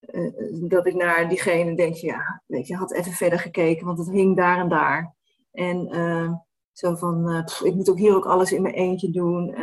eh, 0.00 0.32
dat 0.68 0.86
ik 0.86 0.94
naar 0.94 1.28
diegene 1.28 1.76
denk, 1.76 1.94
ja, 1.94 2.42
weet 2.46 2.66
je, 2.66 2.76
had 2.76 2.92
even 2.92 3.12
verder 3.12 3.38
gekeken, 3.38 3.86
want 3.86 3.98
het 3.98 4.10
hing 4.10 4.36
daar 4.36 4.58
en 4.58 4.68
daar. 4.68 5.14
En 5.52 5.88
eh, 5.88 6.32
zo 6.72 6.94
van, 6.94 7.44
ik 7.62 7.74
moet 7.74 7.90
ook 7.90 7.98
hier 7.98 8.14
ook 8.14 8.26
alles 8.26 8.52
in 8.52 8.62
mijn 8.62 8.74
eentje 8.74 9.10
doen. 9.10 9.54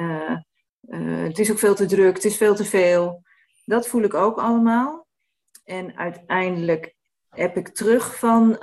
het 1.26 1.40
is 1.40 1.52
ook 1.52 1.60
veel 1.60 1.76
te 1.76 1.86
druk, 1.86 2.16
het 2.16 2.26
is 2.26 2.38
veel 2.38 2.56
te 2.56 2.66
veel. 2.66 3.24
Dat 3.66 3.88
voel 3.88 4.02
ik 4.02 4.14
ook 4.14 4.38
allemaal. 4.38 5.08
En 5.64 5.98
uiteindelijk 5.98 6.96
heb 7.30 7.58
ik 7.58 7.70
terug 7.70 8.20
van, 8.20 8.58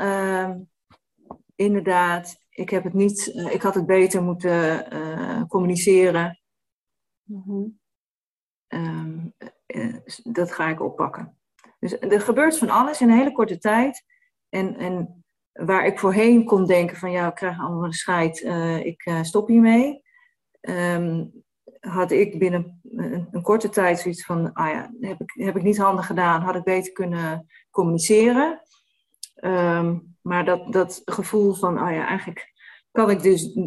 inderdaad, 1.55 2.37
ik 2.51 2.71
heb 2.71 2.85
het 2.85 2.95
niet, 2.95 3.27
ik 3.51 3.63
had 3.63 3.75
het 3.75 3.87
beter 3.87 4.23
moeten 4.23 4.89
communiceren. 5.49 6.41
Mhm. 7.23 7.80
Ehm, 8.71 9.19
eh, 9.67 9.95
dat 10.23 10.53
ga 10.53 10.69
ik 10.69 10.81
oppakken. 10.81 11.39
Dus 11.79 12.01
er 12.01 12.21
gebeurt 12.21 12.59
van 12.59 12.71
alles 12.71 13.01
in 13.01 13.11
een 13.11 13.17
hele 13.17 13.33
korte 13.33 13.59
tijd. 13.59 14.05
En, 14.49 14.77
en 14.77 15.25
waar 15.53 15.87
ik 15.87 15.99
voorheen 15.99 16.45
kon 16.45 16.67
denken 16.67 16.97
van 16.97 17.11
ja, 17.11 17.29
ik 17.29 17.35
krijg 17.35 17.61
allemaal 17.61 17.85
een 17.85 17.93
scheid, 17.93 18.43
eh, 18.43 18.85
ik 18.85 19.05
eh, 19.05 19.23
stop 19.23 19.49
hiermee. 19.49 20.03
Ehm, 20.61 21.25
had 21.81 22.11
ik 22.11 22.39
binnen 22.39 22.81
een, 22.91 23.29
een 23.31 23.43
korte 23.43 23.69
tijd 23.69 23.99
zoiets 23.99 24.25
van, 24.25 24.53
ah 24.53 24.71
ja, 24.71 24.91
heb 25.01 25.21
ik, 25.21 25.33
heb 25.35 25.57
ik 25.57 25.63
niet 25.63 25.79
handig 25.79 26.07
gedaan, 26.07 26.43
had 26.43 26.55
ik 26.55 26.65
beter 26.65 26.93
kunnen 26.93 27.47
communiceren. 27.71 28.61
Ehm, 29.35 29.99
maar 30.21 30.45
dat, 30.45 30.73
dat 30.73 31.03
gevoel 31.05 31.55
van, 31.55 31.79
ah 31.79 31.93
ja, 31.93 32.07
eigenlijk 32.07 32.53
kan 32.91 33.11
ik 33.11 33.23
dus, 33.23 33.59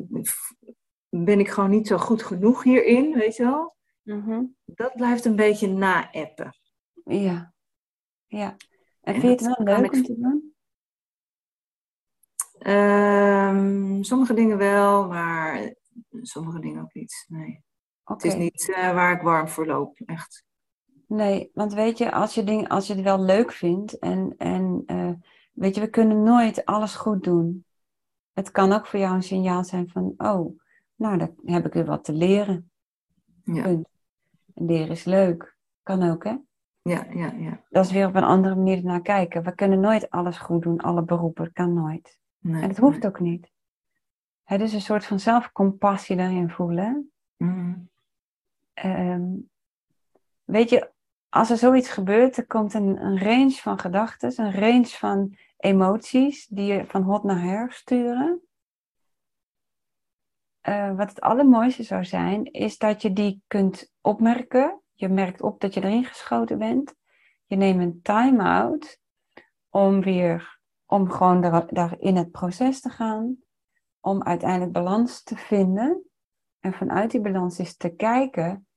ben 1.10 1.40
ik 1.40 1.50
gewoon 1.50 1.70
niet 1.70 1.88
zo 1.88 1.98
goed 1.98 2.24
genoeg 2.24 2.64
hierin, 2.64 3.14
weet 3.14 3.36
je 3.36 3.44
wel 3.44 3.74
Mhm. 4.04 4.44
dat 4.66 4.94
blijft 4.96 5.26
een 5.26 5.36
beetje 5.36 5.68
na-appen. 5.68 6.58
Ja. 7.04 7.54
Ja. 8.26 8.56
En 9.02 9.14
En 9.14 9.22
vind 9.22 9.40
je 9.40 9.48
het 9.48 9.58
wel 9.58 9.66
leuk 9.76 9.86
ik- 9.86 9.94
om 9.94 10.04
te 10.04 10.16
doen? 10.20 10.54
Ehm, 12.60 14.04
sommige 14.04 14.34
dingen 14.34 14.58
wel, 14.58 15.08
maar 15.08 15.74
sommige 16.22 16.60
dingen 16.60 16.82
ook 16.82 16.94
niet. 16.94 17.26
Nee. 17.28 17.64
Het 18.04 18.24
is 18.24 18.36
niet 18.36 18.74
eh, 18.76 18.94
waar 18.94 19.12
ik 19.16 19.22
warm 19.22 19.48
voor 19.48 19.66
loop, 19.66 20.00
echt. 20.06 20.44
Nee, 21.08 21.52
want 21.54 21.74
weet 21.74 21.98
je, 21.98 22.12
als 22.12 22.34
je, 22.34 22.44
ding, 22.44 22.70
als 22.70 22.88
je 22.88 22.94
het 22.94 23.04
wel 23.04 23.20
leuk 23.22 23.52
vindt 23.52 24.00
en, 24.00 24.36
en 24.38 24.84
eh, 24.86 25.12
weet 25.54 25.76
je, 25.76 25.82
we 25.82 25.90
kunnen 25.90 26.24
nooit 26.24 26.66
alles 26.66 26.96
goed 26.96 27.24
doen. 27.24 27.66
Het 28.34 28.52
kan 28.52 28.72
ook 28.72 28.86
voor 28.88 29.00
jou 29.00 29.16
een 29.16 29.24
signaal 29.24 29.64
zijn 29.64 29.90
van, 29.90 30.14
oh, 30.18 30.60
nou, 30.96 31.18
dan 31.18 31.36
heb 31.46 31.66
ik 31.66 31.74
weer 31.74 31.86
wat 31.86 32.04
te 32.04 32.14
leren. 32.14 32.72
Ja, 33.44 33.62
Punt. 33.64 33.88
En 34.54 34.66
leren 34.66 34.90
is 34.90 35.04
leuk. 35.04 35.58
Kan 35.84 36.12
ook, 36.12 36.24
hè? 36.24 36.36
ja, 36.82 37.06
ja. 37.10 37.32
ja. 37.32 37.64
Dat 37.70 37.86
is 37.86 37.92
weer 37.92 38.08
op 38.08 38.16
een 38.16 38.24
andere 38.24 38.56
manier 38.56 38.84
naar 38.84 39.02
kijken. 39.02 39.44
We 39.44 39.56
kunnen 39.56 39.80
nooit 39.80 40.10
alles 40.10 40.38
goed 40.38 40.62
doen, 40.62 40.82
alle 40.82 41.04
beroepen. 41.04 41.54
Kan 41.54 41.74
nooit. 41.74 42.20
Nee, 42.40 42.62
En 42.62 42.70
het 42.70 42.78
hoeft 42.78 43.06
ook 43.06 43.20
niet. 43.20 43.52
Het 44.44 44.62
is 44.62 44.74
een 44.74 44.82
soort 44.82 45.06
van 45.06 45.20
zelfcompassie 45.20 46.16
daarin 46.16 46.50
voelen. 46.50 47.12
Mhm. 47.38 47.76
Ehm, 48.74 49.32
weet 50.44 50.70
je, 50.70 50.92
als 51.30 51.50
er 51.50 51.58
zoiets 51.58 51.90
gebeurt, 51.90 52.38
er 52.38 52.48
komt 52.48 52.74
een, 52.74 53.06
een 53.06 53.20
range 53.20 53.52
van 53.52 53.80
gedachten, 53.80 54.34
een 54.36 54.54
range 54.54 54.88
van 54.88 55.38
emoties 55.58 56.48
die 56.48 56.74
je 56.74 56.86
van 56.86 57.02
hot 57.02 57.24
naar 57.24 57.42
her 57.42 57.72
sturen. 57.72 58.42
Eh, 60.64 60.96
wat 60.96 61.10
het 61.10 61.22
allermooiste 61.22 61.84
zou 61.84 62.06
zijn, 62.06 62.46
is 62.52 62.78
dat 62.78 63.02
je 63.02 63.14
die 63.14 63.44
kunt 63.48 63.94
opmerken. 64.02 64.82
Je 64.94 65.10
merkt 65.10 65.42
op 65.42 65.60
dat 65.60 65.74
je 65.74 65.84
erin 65.84 66.04
geschoten 66.04 66.58
bent. 66.58 66.96
Je 67.46 67.56
neemt 67.56 67.82
een 67.82 68.02
time-out 68.02 69.00
om 69.70 70.02
weer, 70.02 70.60
om 70.86 71.10
gewoon 71.10 71.42
daar, 71.42 71.74
daar 71.74 71.96
in 72.00 72.16
het 72.16 72.32
proces 72.32 72.82
te 72.82 72.90
gaan. 72.90 73.38
Om 74.00 74.24
uiteindelijk 74.24 74.72
balans 74.72 75.24
te 75.24 75.36
vinden. 75.36 76.04
En 76.60 76.74
vanuit 76.74 77.12
die 77.12 77.22
balans 77.22 77.60
is 77.60 77.78
te 77.78 77.90
kijken, 77.90 78.68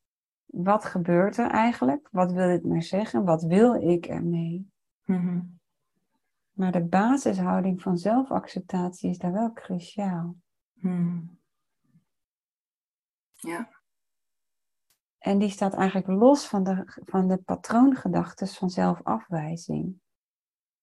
wat 0.45 0.85
gebeurt 0.85 1.37
er 1.37 1.51
eigenlijk? 1.51 2.09
Wat 2.11 2.33
wil 2.33 2.49
dit 2.49 2.65
maar 2.65 2.83
zeggen? 2.83 3.25
Wat 3.25 3.43
wil 3.43 3.75
ik 3.75 4.07
ermee? 4.07 4.71
Mhm. 5.05 5.41
Maar 6.51 6.73
de 6.73 6.85
basishouding 6.85 7.83
van 7.83 7.99
zelfacceptatie 7.99 9.11
is 9.11 9.19
daar 9.19 9.33
wel 9.33 9.53
cruciaal. 9.53 10.37
Mhm. 10.75 11.19
Ja, 13.47 13.69
En 15.19 15.39
die 15.39 15.51
staat 15.51 15.75
eigenlijk 15.75 16.09
los 16.09 16.49
van 16.49 16.65
de, 16.65 16.83
van 17.05 17.29
de 17.29 17.37
patroongedachten 17.37 18.49
van 18.49 18.71
zelfafwijzing. 18.71 20.01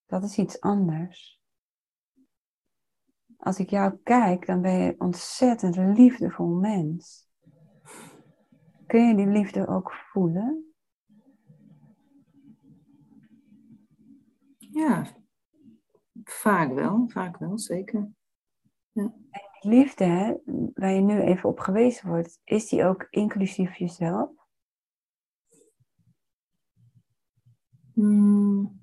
Dat 0.05 0.23
is 0.23 0.37
iets 0.37 0.59
anders. 0.59 1.41
Als 3.37 3.59
ik 3.59 3.69
jou 3.69 3.97
kijk, 4.03 4.45
dan 4.45 4.61
ben 4.61 4.71
je 4.71 4.89
een 4.91 5.01
ontzettend 5.01 5.75
liefdevol 5.75 6.47
mens. 6.47 7.27
Kun 8.87 9.07
je 9.07 9.15
die 9.15 9.27
liefde 9.27 9.67
ook 9.67 9.93
voelen? 9.93 10.73
ja. 14.73 15.05
Vaak 16.23 16.73
wel, 16.73 17.07
vaak 17.07 17.37
wel, 17.37 17.59
zeker. 17.59 18.11
Liefde, 19.63 20.03
hè, 20.03 20.33
waar 20.73 20.91
je 20.91 21.01
nu 21.01 21.21
even 21.21 21.49
op 21.49 21.59
gewezen 21.59 22.07
wordt, 22.07 22.39
is 22.43 22.69
die 22.69 22.85
ook 22.85 23.07
inclusief 23.09 23.75
jezelf? 23.75 24.29
Mm, 27.93 28.81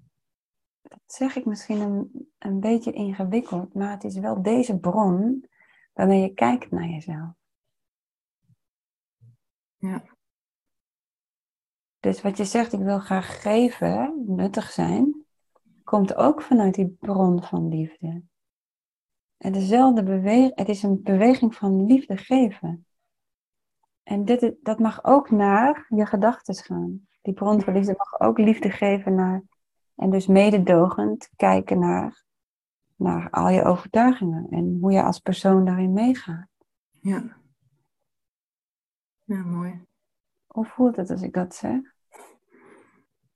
Dat 0.83 1.01
zeg 1.07 1.37
ik 1.37 1.45
misschien 1.45 1.81
een, 1.81 2.31
een 2.39 2.61
beetje 2.61 2.93
ingewikkeld, 2.93 3.75
maar 3.75 3.91
het 3.91 4.05
is 4.05 4.19
wel 4.19 4.43
deze 4.43 4.79
bron 4.79 5.49
waarmee 5.93 6.21
je 6.21 6.35
kijkt 6.35 6.71
naar 6.71 6.89
jezelf. 6.89 7.33
Ja. 9.77 10.05
Dus 12.01 12.23
wat 12.23 12.37
je 12.37 12.45
zegt, 12.45 12.73
ik 12.73 12.81
wil 12.81 12.99
graag 12.99 13.43
geven, 13.43 14.25
nuttig 14.27 14.71
zijn, 14.71 15.25
komt 15.85 16.15
ook 16.15 16.43
vanuit 16.43 16.75
die 16.75 16.97
bron 17.01 17.43
van 17.43 17.69
liefde. 17.69 18.23
En 19.41 19.53
dezelfde 19.53 20.03
beweging, 20.03 20.53
het 20.55 20.69
is 20.69 20.83
een 20.83 21.03
beweging 21.03 21.55
van 21.55 21.87
liefde 21.87 22.17
geven. 22.17 22.87
En 24.03 24.25
dit, 24.25 24.55
dat 24.63 24.79
mag 24.79 25.05
ook 25.05 25.31
naar 25.31 25.87
je 25.89 26.07
gedachten 26.07 26.55
gaan. 26.55 27.09
Die 27.23 27.35
bron 27.35 27.61
van 27.61 27.73
liefde 27.73 27.95
mag 27.97 28.21
ook 28.21 28.39
liefde 28.39 28.71
geven 28.71 29.15
naar, 29.15 29.43
en 29.95 30.11
dus 30.11 30.27
mededogend 30.27 31.31
kijken 31.37 31.79
naar, 31.79 32.25
naar 32.97 33.31
al 33.31 33.49
je 33.49 33.65
overtuigingen 33.65 34.47
en 34.51 34.79
hoe 34.81 34.93
je 34.93 35.03
als 35.03 35.19
persoon 35.19 35.65
daarin 35.65 35.93
meegaat. 35.93 36.49
ja. 37.01 37.39
Ja, 39.25 39.45
mooi. 39.45 39.85
Hoe 40.47 40.65
voelt 40.65 40.97
het 40.97 41.11
als 41.11 41.23
ik 41.23 41.33
dat 41.33 41.55
zeg? 41.55 41.81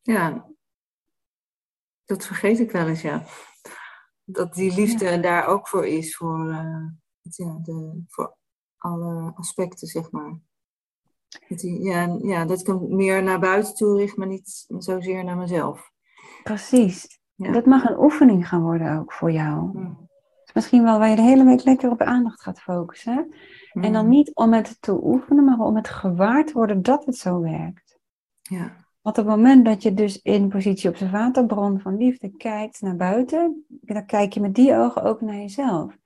Ja, 0.02 0.46
dat 2.04 2.26
vergeet 2.26 2.58
ik 2.58 2.70
wel 2.70 2.88
eens, 2.88 3.02
ja. 3.02 3.22
Dat 4.24 4.54
die 4.54 4.74
liefde 4.74 5.20
daar 5.20 5.46
ook 5.46 5.68
voor 5.68 5.86
is, 5.86 6.16
voor, 6.16 6.48
eh, 6.50 6.86
het- 7.22 7.36
ja, 7.36 7.58
de, 7.62 8.02
voor 8.08 8.36
alle 8.76 9.32
aspecten, 9.34 9.88
zeg 9.88 10.10
maar. 10.10 10.38
Dat, 11.48 11.58
die, 11.58 11.82
ja, 11.82 12.18
ja, 12.22 12.44
dat 12.44 12.60
ik 12.60 12.66
hem 12.66 12.96
meer 12.96 13.22
naar 13.22 13.40
buiten 13.40 13.74
toe 13.74 13.96
richt, 13.98 14.16
maar 14.16 14.26
niet 14.26 14.64
zozeer 14.78 15.24
naar 15.24 15.36
mezelf. 15.36 15.90
Precies. 16.42 17.20
Ja. 17.34 17.52
Dat 17.52 17.66
mag 17.66 17.84
een 17.84 17.98
oefening 17.98 18.48
gaan 18.48 18.62
worden 18.62 18.98
ook 18.98 19.12
voor 19.12 19.30
jou. 19.32 19.78
Mm. 19.78 20.08
is 20.44 20.52
misschien 20.52 20.82
wel 20.84 20.98
waar 20.98 21.08
je 21.08 21.16
de 21.16 21.22
hele 21.22 21.44
week 21.44 21.64
lekker 21.64 21.90
op 21.90 22.00
aandacht 22.00 22.42
gaat 22.42 22.60
focussen. 22.60 23.34
En 23.72 23.92
dan 23.92 24.04
Mm. 24.04 24.10
niet 24.10 24.34
om 24.34 24.52
het 24.52 24.76
te 24.82 25.04
oefenen, 25.04 25.44
maar 25.44 25.58
om 25.58 25.76
het 25.76 25.88
gewaar 25.88 26.44
te 26.44 26.52
worden 26.52 26.82
dat 26.82 27.04
het 27.04 27.16
zo 27.16 27.40
werkt. 27.40 27.98
Ja, 28.42 28.83
Want 29.04 29.18
op 29.18 29.26
het 29.26 29.36
moment 29.36 29.64
dat 29.64 29.82
je 29.82 29.94
dus 29.94 30.22
in 30.22 30.48
positie 30.48 30.90
observatorbron 30.90 31.80
van 31.80 31.96
liefde 31.96 32.36
kijkt 32.36 32.80
naar 32.80 32.96
buiten, 32.96 33.64
dan 33.68 34.06
kijk 34.06 34.32
je 34.32 34.40
met 34.40 34.54
die 34.54 34.76
ogen 34.76 35.02
ook 35.02 35.20
naar 35.20 35.34
jezelf. 35.34 35.96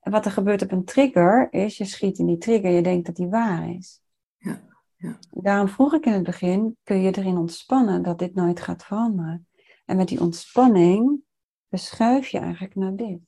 En 0.00 0.12
wat 0.12 0.24
er 0.24 0.30
gebeurt 0.30 0.62
op 0.62 0.72
een 0.72 0.84
trigger 0.84 1.52
is, 1.52 1.76
je 1.76 1.84
schiet 1.84 2.18
in 2.18 2.26
die 2.26 2.38
trigger, 2.38 2.70
je 2.70 2.82
denkt 2.82 3.06
dat 3.06 3.16
die 3.16 3.26
waar 3.26 3.70
is. 3.70 4.02
Ja, 4.36 4.60
ja. 4.96 5.18
Daarom 5.30 5.68
vroeg 5.68 5.94
ik 5.94 6.06
in 6.06 6.12
het 6.12 6.22
begin, 6.22 6.76
kun 6.82 7.00
je 7.00 7.16
erin 7.16 7.36
ontspannen 7.36 8.02
dat 8.02 8.18
dit 8.18 8.34
nooit 8.34 8.60
gaat 8.60 8.84
veranderen? 8.84 9.48
En 9.84 9.96
met 9.96 10.08
die 10.08 10.20
ontspanning 10.20 11.20
beschuif 11.68 12.28
je 12.28 12.38
eigenlijk 12.38 12.74
naar 12.74 12.96
dit. 12.96 13.18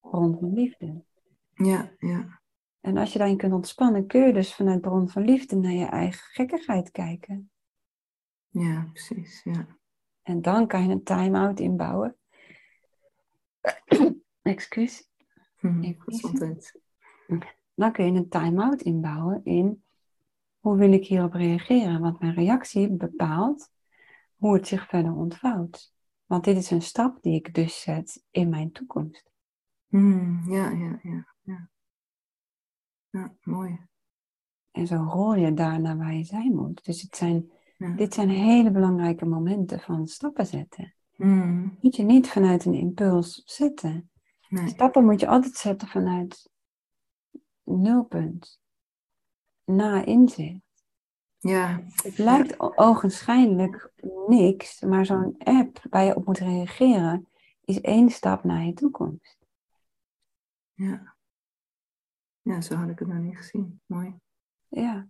Bron 0.00 0.36
van 0.40 0.52
liefde. 0.52 1.04
Ja, 1.54 1.90
ja. 1.98 2.40
En 2.80 2.96
als 2.96 3.12
je 3.12 3.18
daarin 3.18 3.36
kunt 3.36 3.52
ontspannen, 3.52 4.06
kun 4.06 4.26
je 4.26 4.32
dus 4.32 4.54
vanuit 4.54 4.80
bron 4.80 5.08
van 5.08 5.24
liefde 5.24 5.56
naar 5.56 5.72
je 5.72 5.86
eigen 5.86 6.24
gekkigheid 6.32 6.90
kijken. 6.90 7.50
Ja, 8.58 8.88
precies. 8.92 9.42
Ja. 9.44 9.66
En 10.22 10.42
dan 10.42 10.66
kan 10.66 10.82
je 10.82 10.88
een 10.88 11.02
time-out 11.02 11.60
inbouwen. 11.60 12.16
Excuus. 14.42 15.08
Hm, 15.56 15.92
gezondheid. 15.98 16.80
Dan 17.74 17.92
kun 17.92 18.04
je 18.04 18.18
een 18.18 18.28
time-out 18.28 18.82
inbouwen 18.82 19.40
in 19.44 19.84
hoe 20.58 20.76
wil 20.76 20.92
ik 20.92 21.06
hierop 21.06 21.32
reageren? 21.32 22.00
Want 22.00 22.20
mijn 22.20 22.34
reactie 22.34 22.90
bepaalt 22.90 23.70
hoe 24.36 24.54
het 24.54 24.66
zich 24.68 24.88
verder 24.88 25.14
ontvouwt. 25.14 25.94
Want 26.24 26.44
dit 26.44 26.56
is 26.56 26.70
een 26.70 26.82
stap 26.82 27.22
die 27.22 27.34
ik 27.34 27.54
dus 27.54 27.80
zet 27.80 28.24
in 28.30 28.48
mijn 28.48 28.72
toekomst. 28.72 29.30
Hm, 29.88 30.52
ja, 30.52 30.70
ja, 30.70 30.98
ja, 31.02 31.34
ja. 31.42 31.70
Ja, 33.10 33.34
mooi. 33.42 33.78
En 34.70 34.86
zo 34.86 34.96
rol 34.96 35.34
je 35.34 35.54
daar 35.54 35.80
naar 35.80 35.96
waar 35.96 36.14
je 36.14 36.24
zijn 36.24 36.54
moet. 36.54 36.84
Dus 36.84 37.02
het 37.02 37.16
zijn, 37.16 37.50
Ja. 37.76 37.90
dit 37.94 38.14
zijn 38.14 38.28
hele 38.28 38.70
belangrijke 38.70 39.24
momenten 39.24 39.80
van 39.80 40.06
stappen 40.06 40.46
zetten. 40.46 40.94
Hm, 41.14 41.68
Moet 41.80 41.96
je 41.96 42.02
niet 42.02 42.28
vanuit 42.28 42.64
een 42.64 42.74
impuls 42.74 43.42
zetten. 43.44 44.10
nee. 44.48 44.68
Stappen 44.68 45.04
moet 45.04 45.20
je 45.20 45.26
altijd 45.28 45.54
zetten 45.54 45.88
vanuit 45.88 46.50
nulpunt. 47.62 48.60
Na 49.64 50.04
inzicht. 50.04 50.64
Ja, 51.38 51.84
Het 52.02 52.18
lijkt 52.18 52.60
ogenschijnlijk 52.78 53.92
niks, 54.26 54.80
maar 54.80 55.06
zo'n 55.06 55.34
app 55.38 55.80
waar 55.90 56.04
je 56.04 56.16
op 56.16 56.26
moet 56.26 56.38
reageren 56.38 57.28
is 57.64 57.80
één 57.80 58.10
stap 58.10 58.44
naar 58.44 58.64
je 58.64 58.72
toekomst. 58.72 59.38
ja. 60.74 61.14
Ja, 62.42 62.60
zo 62.60 62.74
had 62.74 62.88
ik 62.88 62.98
het 62.98 63.08
nog 63.08 63.18
niet 63.18 63.36
gezien. 63.36 63.80
Mooi. 63.86 64.14
Ja. 64.68 65.08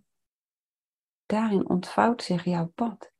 Daarin 1.27 1.69
ontvouwt 1.69 2.23
zich 2.23 2.43
jouw 2.43 2.67
pad. 2.67 3.11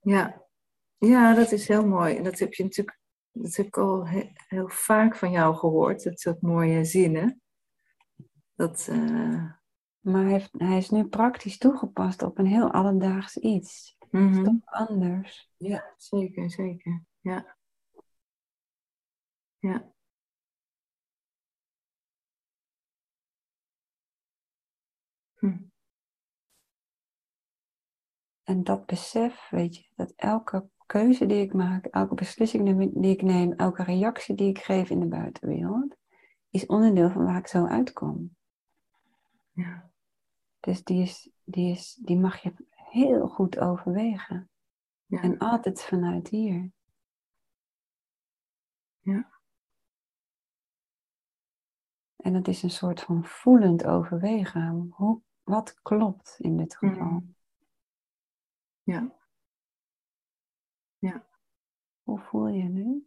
Ja. 0.00 0.42
ja, 0.98 1.34
dat 1.34 1.52
is 1.52 1.68
heel 1.68 1.86
mooi. 1.86 2.16
En 2.16 2.24
dat 2.24 2.38
heb 2.38 2.54
je 2.54 2.62
natuurlijk, 2.62 2.98
dat 3.32 3.54
heb 3.56 3.66
ik 3.66 3.76
al 3.78 4.06
he- 4.06 4.32
heel 4.48 4.68
vaak 4.68 5.16
van 5.16 5.30
jou 5.30 5.54
gehoord. 5.56 6.02
Dat 6.04 6.20
soort 6.20 6.40
mooie 6.42 6.84
zinnen. 6.84 7.42
Dat, 8.54 8.88
eh, 8.90 9.52
Maar 10.00 10.22
hij, 10.22 10.30
heeft, 10.32 10.50
hij 10.52 10.76
is 10.76 10.90
nu 10.90 11.04
praktisch 11.08 11.58
toegepast 11.58 12.22
op 12.22 12.38
een 12.38 12.46
heel 12.46 12.72
alledaags 12.72 13.36
iets. 13.36 13.96
mhm. 14.10 14.42
Toch 14.44 14.54
anders. 14.64 15.50
Ja, 15.56 15.94
zeker, 15.96 16.50
zeker. 16.50 17.02
Ja. 17.20 17.56
Ja. 19.58 19.93
Hm. 25.44 25.58
En 28.42 28.64
dat 28.64 28.86
besef, 28.86 29.48
weet 29.50 29.76
je, 29.76 29.90
dat 29.94 30.12
elke 30.16 30.68
keuze 30.86 31.26
die 31.26 31.40
ik 31.40 31.52
maak, 31.52 31.84
elke 31.84 32.14
beslissing 32.14 32.92
die 32.94 33.10
ik 33.10 33.22
neem, 33.22 33.52
elke 33.52 33.82
reactie 33.82 34.34
die 34.34 34.48
ik 34.48 34.58
geef 34.58 34.90
in 34.90 35.00
de 35.00 35.06
buitenwereld, 35.06 35.96
is 36.50 36.66
onderdeel 36.66 37.10
van 37.10 37.24
waar 37.24 37.38
ik 37.38 37.46
zo 37.46 37.66
uitkom. 37.66 38.36
Ja. 39.52 39.90
Dus 40.60 40.84
die, 40.84 41.02
is, 41.02 41.30
die, 41.44 41.70
is, 41.70 41.94
die 41.94 42.18
mag 42.18 42.42
je 42.42 42.54
heel 42.70 43.28
goed 43.28 43.58
overwegen. 43.58 44.50
Ja. 45.06 45.22
En 45.22 45.38
altijd 45.38 45.82
vanuit 45.82 46.28
hier. 46.28 46.70
Ja. 49.00 49.32
En 52.16 52.32
dat 52.32 52.48
is 52.48 52.62
een 52.62 52.70
soort 52.70 53.00
van 53.00 53.24
voelend 53.24 53.84
overwegen. 53.84 54.88
Hoe, 54.90 55.22
wat 55.44 55.82
klopt 55.82 56.36
in 56.38 56.56
dit 56.56 56.76
geval? 56.76 57.04
Mhm. 57.10 57.26
Ja. 58.82 59.16
Ja. 60.98 61.26
Hoe 62.02 62.18
voel 62.18 62.48
je 62.48 62.62
nu? 62.62 63.06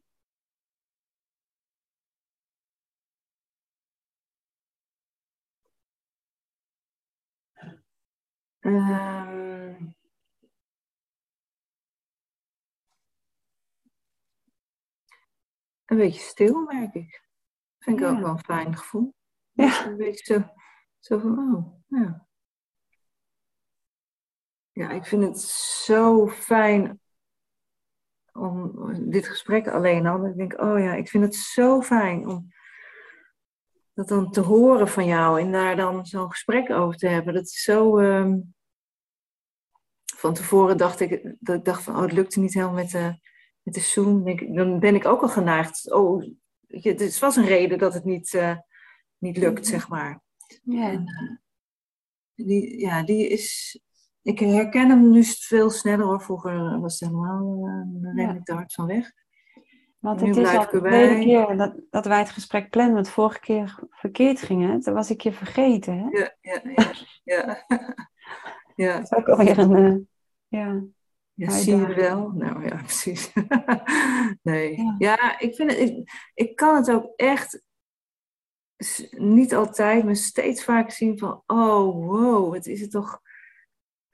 Ehm, 8.59 9.87
een 15.85 15.97
beetje 15.97 16.21
stil, 16.21 16.61
merk 16.63 16.93
ik. 16.93 17.25
Vind 17.79 17.99
ik 17.99 18.05
Ja. 18.05 18.11
ook 18.11 18.19
wel 18.19 18.29
een 18.29 18.39
fijn 18.39 18.77
gevoel. 18.77 19.15
Ja. 19.51 19.85
Een 19.85 19.97
beetje 19.97 20.33
zo, 20.33 20.53
zo 20.99 21.19
van, 21.19 21.55
oh, 21.55 21.81
ja. 21.87 22.26
Ja, 24.77 24.89
ik 24.89 25.05
vind 25.05 25.23
het 25.23 25.39
zo 25.85 26.27
fijn 26.27 26.99
om 28.31 29.09
dit 29.09 29.27
gesprek 29.27 29.67
alleen 29.67 30.05
al. 30.05 30.25
Ik 30.25 30.35
denk, 30.37 30.61
oh 30.61 30.79
ja, 30.79 30.93
ik 30.93 31.09
vind 31.09 31.23
het 31.23 31.35
zo 31.35 31.81
fijn 31.81 32.27
om 32.27 32.53
dat 33.93 34.07
dan 34.07 34.31
te 34.31 34.41
horen 34.41 34.87
van 34.87 35.05
jou 35.05 35.41
en 35.41 35.51
daar 35.51 35.75
dan 35.75 36.05
zo'n 36.05 36.31
gesprek 36.31 36.69
over 36.69 36.97
te 36.97 37.07
hebben. 37.07 37.33
Dat 37.33 37.43
is 37.43 37.61
zo. 37.63 37.97
ehm, 37.97 38.39
van 40.15 40.33
tevoren 40.33 40.77
dacht 40.77 40.99
ik 40.99 41.35
dat 41.39 41.57
ik 41.57 41.65
dacht 41.65 41.83
van, 41.83 41.95
oh, 41.95 42.01
het 42.01 42.11
lukte 42.11 42.39
niet 42.39 42.53
helemaal 42.53 42.75
met 42.75 42.91
de, 42.91 43.19
met 43.61 43.73
de 43.73 43.79
Zoom. 43.79 44.23
Dan 44.55 44.79
ben 44.79 44.95
ik 44.95 45.05
ook 45.05 45.21
al 45.21 45.29
geneigd. 45.29 45.91
Oh, 45.91 46.23
je, 46.67 46.93
het 46.93 47.19
was 47.19 47.35
een 47.35 47.45
reden 47.45 47.77
dat 47.77 47.93
het 47.93 48.03
niet, 48.03 48.33
eh, 48.33 48.57
niet 49.17 49.37
lukt, 49.37 49.67
zeg 49.67 49.89
maar. 49.89 50.21
Ja. 50.63 50.91
En, 50.91 51.05
eh, 51.05 52.45
die, 52.45 52.79
ja, 52.79 53.03
die 53.03 53.27
is. 53.27 53.79
Ik 54.21 54.39
herken 54.39 54.89
hem 54.89 55.09
nu 55.09 55.23
veel 55.23 55.69
sneller 55.69 56.05
hoor. 56.05 56.21
Vroeger 56.21 56.79
was 56.79 56.99
het 56.99 57.09
helemaal. 57.09 57.67
eh, 57.67 58.01
dan 58.03 58.15
ren 58.15 58.35
ik 58.35 58.43
te 58.43 58.53
hard 58.53 58.73
van 58.73 58.85
weg. 58.85 59.11
Want 59.99 60.21
Nu 60.21 60.27
het 60.27 60.37
is 60.37 60.55
al 60.55 60.69
de 60.71 60.81
tweede 60.81 61.19
keer 61.19 61.57
dat, 61.57 61.75
dat 61.89 62.05
wij 62.05 62.19
het 62.19 62.29
gesprek 62.29 62.69
plannen. 62.69 62.93
Want 62.95 63.09
vorige 63.09 63.39
keer 63.39 63.79
verkeerd 63.89 64.41
ging 64.41 64.71
het. 64.71 64.85
Was 64.85 65.09
ik 65.09 65.21
je 65.21 65.31
vergeten. 65.33 65.97
Hè? 65.97 66.07
Ja, 66.19 66.35
ja, 66.41 66.61
ja. 66.75 66.91
ja. 67.23 67.65
ja. 68.85 68.93
Dat 68.99 69.03
is 69.11 69.17
ook 69.17 69.27
alweer 69.27 69.57
een... 69.57 69.75
eh, 69.75 70.59
ja. 70.59 70.83
Ja, 71.33 71.49
zie 71.49 71.75
je 71.75 71.93
wel? 71.93 72.31
Nou 72.31 72.65
ja, 72.65 72.75
precies. 72.89 73.33
nee. 74.41 74.77
Ja. 74.81 74.95
Ja, 74.97 75.39
ik 75.39 75.55
vind 75.55 75.71
het, 75.71 75.79
ik, 75.79 76.09
ik 76.33 76.55
kan 76.55 76.75
het 76.75 76.91
ook 76.91 77.13
echt 77.15 77.63
niet 79.17 79.55
altijd, 79.55 80.03
maar 80.03 80.15
steeds 80.15 80.63
vaker 80.63 80.91
zien 80.91 81.17
van, 81.17 81.43
oh 81.45 82.05
wow, 82.05 82.53
wat 82.53 82.65
is 82.65 82.81
het 82.81 82.91
toch 82.91 83.21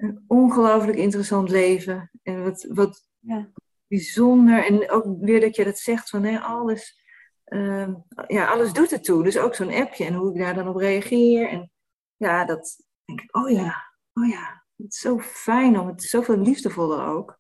een 0.04 0.24
ongelooflijk 0.28 0.98
interessant 0.98 1.50
leven. 1.50 2.12
En 2.24 2.44
wat, 2.44 2.66
wat 2.70 3.08
Ja. 3.20 3.50
bijzonder. 3.88 4.66
En 4.66 4.92
ook 4.92 5.06
weer 5.20 5.40
dat 5.42 5.56
je 5.56 5.64
dat 5.64 5.78
zegt 5.78 6.10
van, 6.10 6.22
nee, 6.22 6.38
alles, 6.40 7.02
ehm, 7.44 7.94
ja, 8.28 8.46
alles 8.48 8.74
doet 8.74 8.92
ertoe. 8.92 9.24
Dus 9.24 9.38
ook 9.38 9.56
zo'n 9.56 9.74
appje 9.74 10.06
en 10.06 10.14
hoe 10.14 10.32
ik 10.34 10.38
daar 10.42 10.54
dan 10.54 10.68
op 10.68 10.76
reageer. 10.76 11.50
En 11.50 11.72
ja, 12.16 12.46
dat 12.46 12.78
denk 13.06 13.22
ik, 13.22 13.36
oh 13.38 13.50
ja, 13.50 13.94
oh 14.14 14.28
ja. 14.28 14.64
Het 14.78 14.94
is 14.94 15.00
zo 15.00 15.20
fijn 15.20 15.80
om 15.80 15.88
het, 15.88 16.04
zoveel 16.04 16.38
liefdevoller 16.38 17.06
ook. 17.06 17.40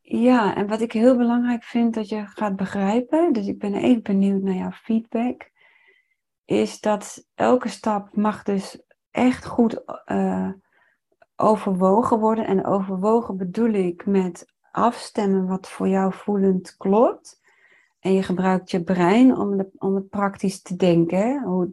Ja, 0.00 0.54
en 0.54 0.66
wat 0.66 0.80
ik 0.80 0.92
heel 0.92 1.16
belangrijk 1.16 1.64
vind 1.64 1.94
dat 1.94 2.08
je 2.08 2.26
gaat 2.26 2.56
begrijpen, 2.56 3.32
dus 3.32 3.46
ik 3.46 3.58
ben 3.58 3.74
even 3.74 4.02
benieuwd 4.02 4.42
naar 4.42 4.54
jouw 4.54 4.70
feedback, 4.70 5.50
is 6.44 6.80
dat 6.80 7.28
elke 7.34 7.68
stap 7.68 8.16
mag 8.16 8.42
dus 8.42 8.82
echt 9.10 9.46
goed 9.46 9.84
eh, 10.04 10.50
overwogen 11.42 12.18
worden. 12.18 12.46
En 12.46 12.64
overwogen 12.64 13.36
bedoel 13.36 13.72
ik 13.72 14.06
met 14.06 14.46
afstemmen 14.70 15.46
wat 15.46 15.68
voor 15.68 15.88
jou 15.88 16.12
voelend 16.12 16.76
klopt. 16.76 17.40
En 17.98 18.12
je 18.12 18.22
gebruikt 18.22 18.70
je 18.70 18.82
brein 18.84 19.36
om, 19.36 19.56
de, 19.56 19.70
om 19.78 19.94
het 19.94 20.08
praktisch 20.08 20.62
te 20.62 20.76
denken, 20.76 21.18
hè? 21.18 21.38
hoe 21.38 21.72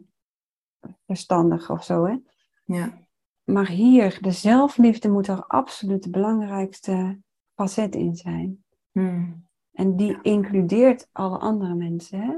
verstandig 1.06 1.70
of 1.70 1.84
zo. 1.84 2.04
Hè? 2.04 2.16
Ja, 2.64 2.98
Maar 3.44 3.68
hier, 3.68 4.18
de 4.20 4.30
zelfliefde 4.30 5.10
moet 5.10 5.26
er 5.26 5.44
absoluut 5.46 6.02
de 6.02 6.10
belangrijkste 6.10 7.18
facet 7.54 7.94
in 7.94 8.14
zijn. 8.16 8.64
Hmm. 8.92 9.48
En 9.72 9.96
die 9.96 10.12
Ja. 10.12 10.18
includeert 10.22 11.08
alle 11.12 11.38
andere 11.38 11.74
mensen. 11.74 12.20
Hè? 12.20 12.36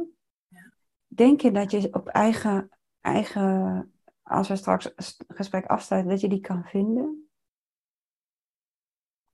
Denk 1.06 1.40
je 1.40 1.50
dat 1.50 1.70
je 1.70 1.94
op 1.94 2.06
eigen, 2.06 2.68
eigen, 3.00 3.92
als 4.32 4.48
we 4.48 4.56
straks 4.56 4.84
het 4.84 5.24
gesprek 5.28 5.66
afsluiten, 5.66 6.10
dat 6.10 6.20
je 6.20 6.28
die 6.28 6.40
kan 6.40 6.64
vinden? 6.64 7.30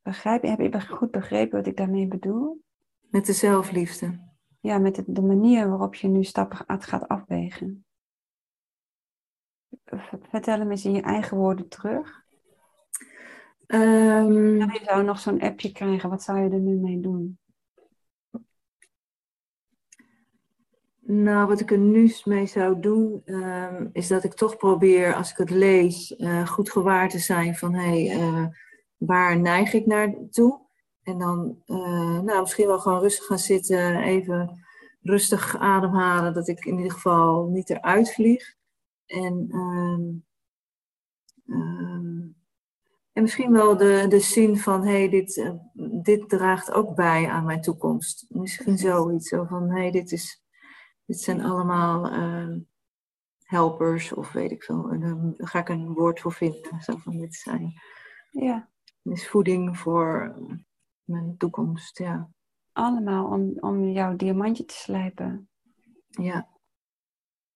Begrijp 0.03 0.43
je, 0.43 0.49
heb 0.49 0.61
je 0.61 0.81
goed 0.81 1.11
begrepen 1.11 1.59
wat 1.59 1.67
ik 1.67 1.77
daarmee 1.77 2.09
bedoel? 2.09 2.67
met 3.11 3.27
de 3.27 3.33
zelfliefde. 3.33 4.19
ja, 4.61 4.79
met 4.79 4.95
de, 4.95 5.05
de 5.07 5.23
manier 5.23 5.69
waarop 5.69 5.95
je 5.95 6.09
nu 6.09 6.25
stappen 6.25 6.57
gaat, 6.67 7.09
afwegen. 7.09 7.85
Vertel 10.31 10.59
hem 10.59 10.71
eens 10.71 10.85
in 10.85 10.93
je 10.93 11.03
eigen 11.03 11.37
woorden 11.37 11.69
terug. 11.69 12.27
Stel, 13.59 14.33
Je 14.33 14.81
zou 14.85 15.05
nog 15.05 15.19
zo'n 15.19 15.41
appje 15.41 15.73
krijgen, 15.73 16.11
wat 16.11 16.23
zou 16.23 16.39
je 16.39 16.51
er 16.51 16.61
nu 16.61 16.75
mee 16.75 17.01
doen? 17.01 17.39
Nou, 21.11 21.49
wat 21.49 21.61
ik 21.61 21.71
er 21.71 21.79
nu 21.79 22.13
mee 22.25 22.47
zou 22.47 22.81
doen, 22.81 23.23
ehm, 23.25 23.87
is 23.93 24.09
dat 24.09 24.25
ik 24.25 24.35
toch 24.35 24.57
probeer, 24.57 25.15
als 25.15 25.31
ik 25.31 25.37
het 25.37 25.51
lees, 25.51 26.17
eh, 26.17 26.47
goed 26.47 26.71
gewaar 26.71 27.09
te 27.09 27.19
zijn 27.19 27.57
van 27.57 27.75
hé, 27.75 28.07
hey, 28.07 28.19
eh, 28.19 28.47
waar 28.97 29.39
neig 29.41 29.73
ik 29.73 29.87
naartoe? 29.87 30.61
En 31.03 31.19
dan 31.19 31.63
eh, 31.67 32.21
nou, 32.21 32.41
misschien 32.41 32.67
wel 32.67 32.79
gewoon 32.79 33.01
rustig 33.01 33.27
gaan 33.27 33.39
zitten, 33.39 33.97
even 33.97 34.61
rustig 35.03 35.57
ademhalen, 35.57 36.35
dat 36.35 36.49
ik 36.49 36.65
in 36.65 36.77
ieder 36.77 36.93
geval 36.93 37.47
niet 37.47 37.71
eruit 37.71 38.15
vlieg. 38.15 38.55
En, 39.07 39.47
ehm, 39.51 40.03
ehm, 41.57 42.21
en 43.13 43.23
misschien 43.23 43.53
wel 43.53 43.77
de, 43.77 44.07
de 44.09 44.21
zin 44.21 44.57
van 44.59 44.87
hé, 44.87 44.99
hey, 44.99 45.09
dit, 45.09 45.53
dit 46.03 46.29
draagt 46.29 46.73
ook 46.73 46.95
bij 46.95 47.29
aan 47.29 47.45
mijn 47.45 47.61
toekomst. 47.61 48.27
Misschien 48.29 48.79
zoiets, 48.79 49.29
zo 49.29 49.45
van 49.45 49.71
hé, 49.71 49.81
hey, 49.81 49.91
dit 49.91 50.13
is. 50.13 50.47
Dit 51.09 51.21
zijn 51.21 51.41
allemaal 51.45 52.11
ehm, 52.11 52.59
helpers 53.43 54.13
of 54.13 54.33
weet 54.33 54.51
ik 54.51 54.63
veel. 54.63 54.91
En 54.91 55.01
dan 55.01 55.35
ga 55.37 55.59
ik 55.59 55.69
een 55.69 55.93
woord 55.93 56.21
voor 56.21 56.33
vinden. 56.33 56.81
Zo 56.81 56.97
van 56.97 57.17
dit 57.17 57.35
zijn. 57.35 57.73
Ja, 58.31 58.69
Dit 59.03 59.17
is 59.17 59.29
voeding 59.29 59.79
voor 59.79 60.37
mijn 61.05 61.37
toekomst. 61.37 61.99
Ja. 61.99 62.29
allemaal 62.73 63.27
om, 63.27 63.53
om 63.61 63.89
jouw 63.89 64.17
diamantje 64.17 64.65
te 64.65 64.75
slijpen. 64.75 65.49
Ja. 66.09 66.49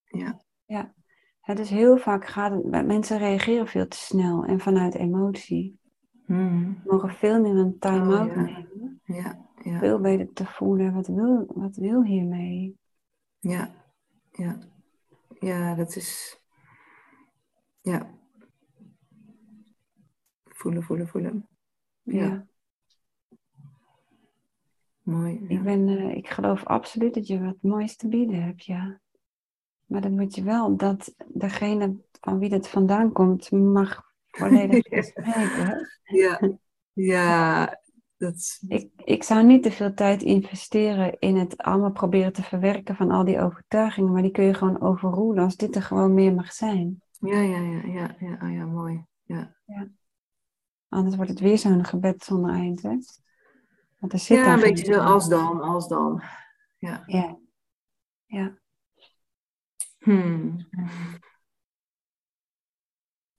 Ja. 0.05 0.95
Het 1.41 1.59
is 1.59 1.71
heel 1.71 1.97
vaak 1.97 2.27
gaat 2.27 2.53
het, 2.53 2.87
mensen 2.87 3.19
reageren 3.19 3.67
veel 3.67 3.89
te 3.89 3.97
snel 3.97 4.45
en 4.45 4.61
vanuit 4.61 4.95
emotie. 4.95 5.79
Hmm. 6.27 6.81
We 6.85 6.91
mogen 6.93 7.11
veel 7.11 7.41
meer 7.41 7.57
een 7.57 7.79
time-out 7.79 8.31
Oh, 8.31 8.37
ja. 8.37 8.43
nemen. 8.43 9.01
Ja. 9.05 9.51
Ja. 9.63 9.79
Veel 9.79 10.01
beter 10.01 10.33
te 10.33 10.47
voelen, 10.47 10.93
wat 10.95 11.07
wil, 11.07 11.45
wat 11.55 11.77
wil 11.77 12.03
hiermee? 12.03 12.79
Ja. 13.43 13.75
Ja. 14.33 14.59
Ja, 15.41 15.75
dat 15.75 15.97
is. 15.97 16.41
Ja. 17.81 18.19
Voelen, 20.45 20.83
voelen, 20.83 21.09
voelen. 21.09 21.49
Ja. 22.03 22.25
Ja. 22.25 22.47
Mooi. 25.03 25.45
Ik, 25.49 25.63
ben, 25.63 25.89
eh, 25.89 26.17
ik 26.17 26.29
geloof 26.29 26.65
absoluut 26.65 27.15
dat 27.15 27.27
je 27.27 27.41
wat 27.41 27.57
moois 27.61 27.97
te 27.97 28.09
bieden 28.09 28.43
hebt, 28.43 28.65
ja. 28.65 29.01
Maar 29.87 30.01
dan 30.01 30.15
moet 30.15 30.35
je 30.35 30.43
wel 30.43 30.77
dat 30.77 31.15
degene 31.29 31.97
van 32.21 32.39
wie 32.39 32.49
dat 32.49 32.69
vandaan 32.69 33.13
komt, 33.13 33.51
mag 33.51 34.03
volledig 34.31 34.85
spreken. 35.07 35.89
Ja. 36.03 36.41
Ja. 36.93 37.82
Dat, 38.23 38.61
Ik, 38.69 38.91
ik 39.05 39.23
zou 39.23 39.45
niet 39.45 39.63
te 39.63 39.71
veel 39.71 39.95
tijd 39.95 40.23
investeren 40.23 41.19
in 41.19 41.37
het 41.37 41.57
allemaal 41.57 41.93
proberen 41.93 42.33
te 42.33 42.43
verwerken 42.43 42.97
van 42.97 43.11
al 43.11 43.25
die 43.25 43.41
overtuigingen, 43.41 44.13
maar 44.13 44.23
die 44.23 44.31
kun 44.31 44.45
je 44.45 44.55
gewoon 44.55 44.81
overroelen 44.81 45.45
als 45.45 45.57
dit 45.57 45.77
er 45.77 45.83
gewoon 45.83 46.15
meer 46.15 46.35
mag 46.35 46.53
zijn. 46.53 47.03
Ja, 47.19 47.41
ja, 47.41 47.59
ja, 47.59 47.87
ja, 47.87 48.17
ja, 48.19 48.39
oh 48.43 48.53
ja, 48.53 48.65
mooi. 48.65 49.05
Ja, 49.23 49.55
Anders 50.89 51.17
wordt 51.17 51.31
het 51.31 51.41
weer 51.41 51.59
zo'n 51.59 51.85
gebed 51.85 52.25
zonder 52.25 52.51
eind, 52.51 52.83
hè? 52.83 52.99
Want 53.99 54.13
er 54.13 54.19
zit 54.19 54.37
ja 54.37 54.53
een 54.53 54.61
beetje 54.61 54.93
zo 54.93 55.01
als 55.01 55.29
dan, 55.29 55.61
als 55.61 55.89
dan. 55.89 56.23
Ja. 56.79 57.03
Ja. 57.07 57.39
Ja. 58.27 58.59
Hmm. 59.99 60.69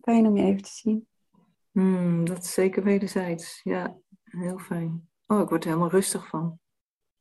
Fijn 0.02 0.26
om 0.26 0.38
je 0.38 0.44
even 0.44 0.62
te 0.62 0.72
zien. 0.72 1.08
Hmm, 1.72 2.26
dat 2.26 2.44
is 2.44 2.54
zeker 2.54 2.84
wederzijds. 2.84 3.62
Ja, 3.64 3.98
heel 4.40 4.60
fijn. 4.60 5.10
Oh, 5.28 5.42
ik 5.42 5.50
word 5.50 5.64
er 5.64 5.70
helemaal 5.70 5.92
rustig 5.92 6.28
van. 6.28 6.60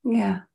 Ja. 0.00 0.48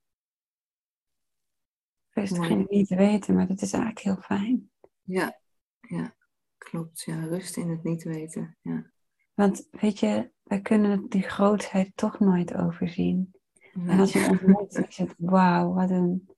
Rustig 2.09 2.49
in 2.49 2.59
het 2.59 2.69
niet 2.69 2.87
te 2.87 2.95
weten, 2.95 3.35
maar 3.35 3.47
dat 3.47 3.61
is 3.61 3.73
eigenlijk 3.73 4.03
heel 4.03 4.21
fijn. 4.21 4.71
Ja, 5.01 5.39
ja, 5.79 6.15
klopt. 6.57 7.01
Ja, 7.01 7.23
rust 7.23 7.57
in 7.57 7.69
het 7.69 7.83
niet 7.83 8.03
weten. 8.03 8.57
Ja. 8.61 8.91
Want 9.33 9.67
weet 9.71 9.99
je, 9.99 10.31
wij 10.43 10.61
kunnen 10.61 11.09
die 11.09 11.21
grootheid 11.21 11.91
toch 11.95 12.19
nooit 12.19 12.55
overzien. 12.55 13.35
En 13.73 13.99
als 13.99 14.13
je 14.13 14.27
ontmoet, 14.29 14.77
is 14.87 14.97
het 14.97 15.13
wauw, 15.17 15.73
wat 15.73 15.89
een 15.89 16.29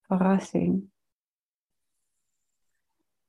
verrassing. 0.00 0.90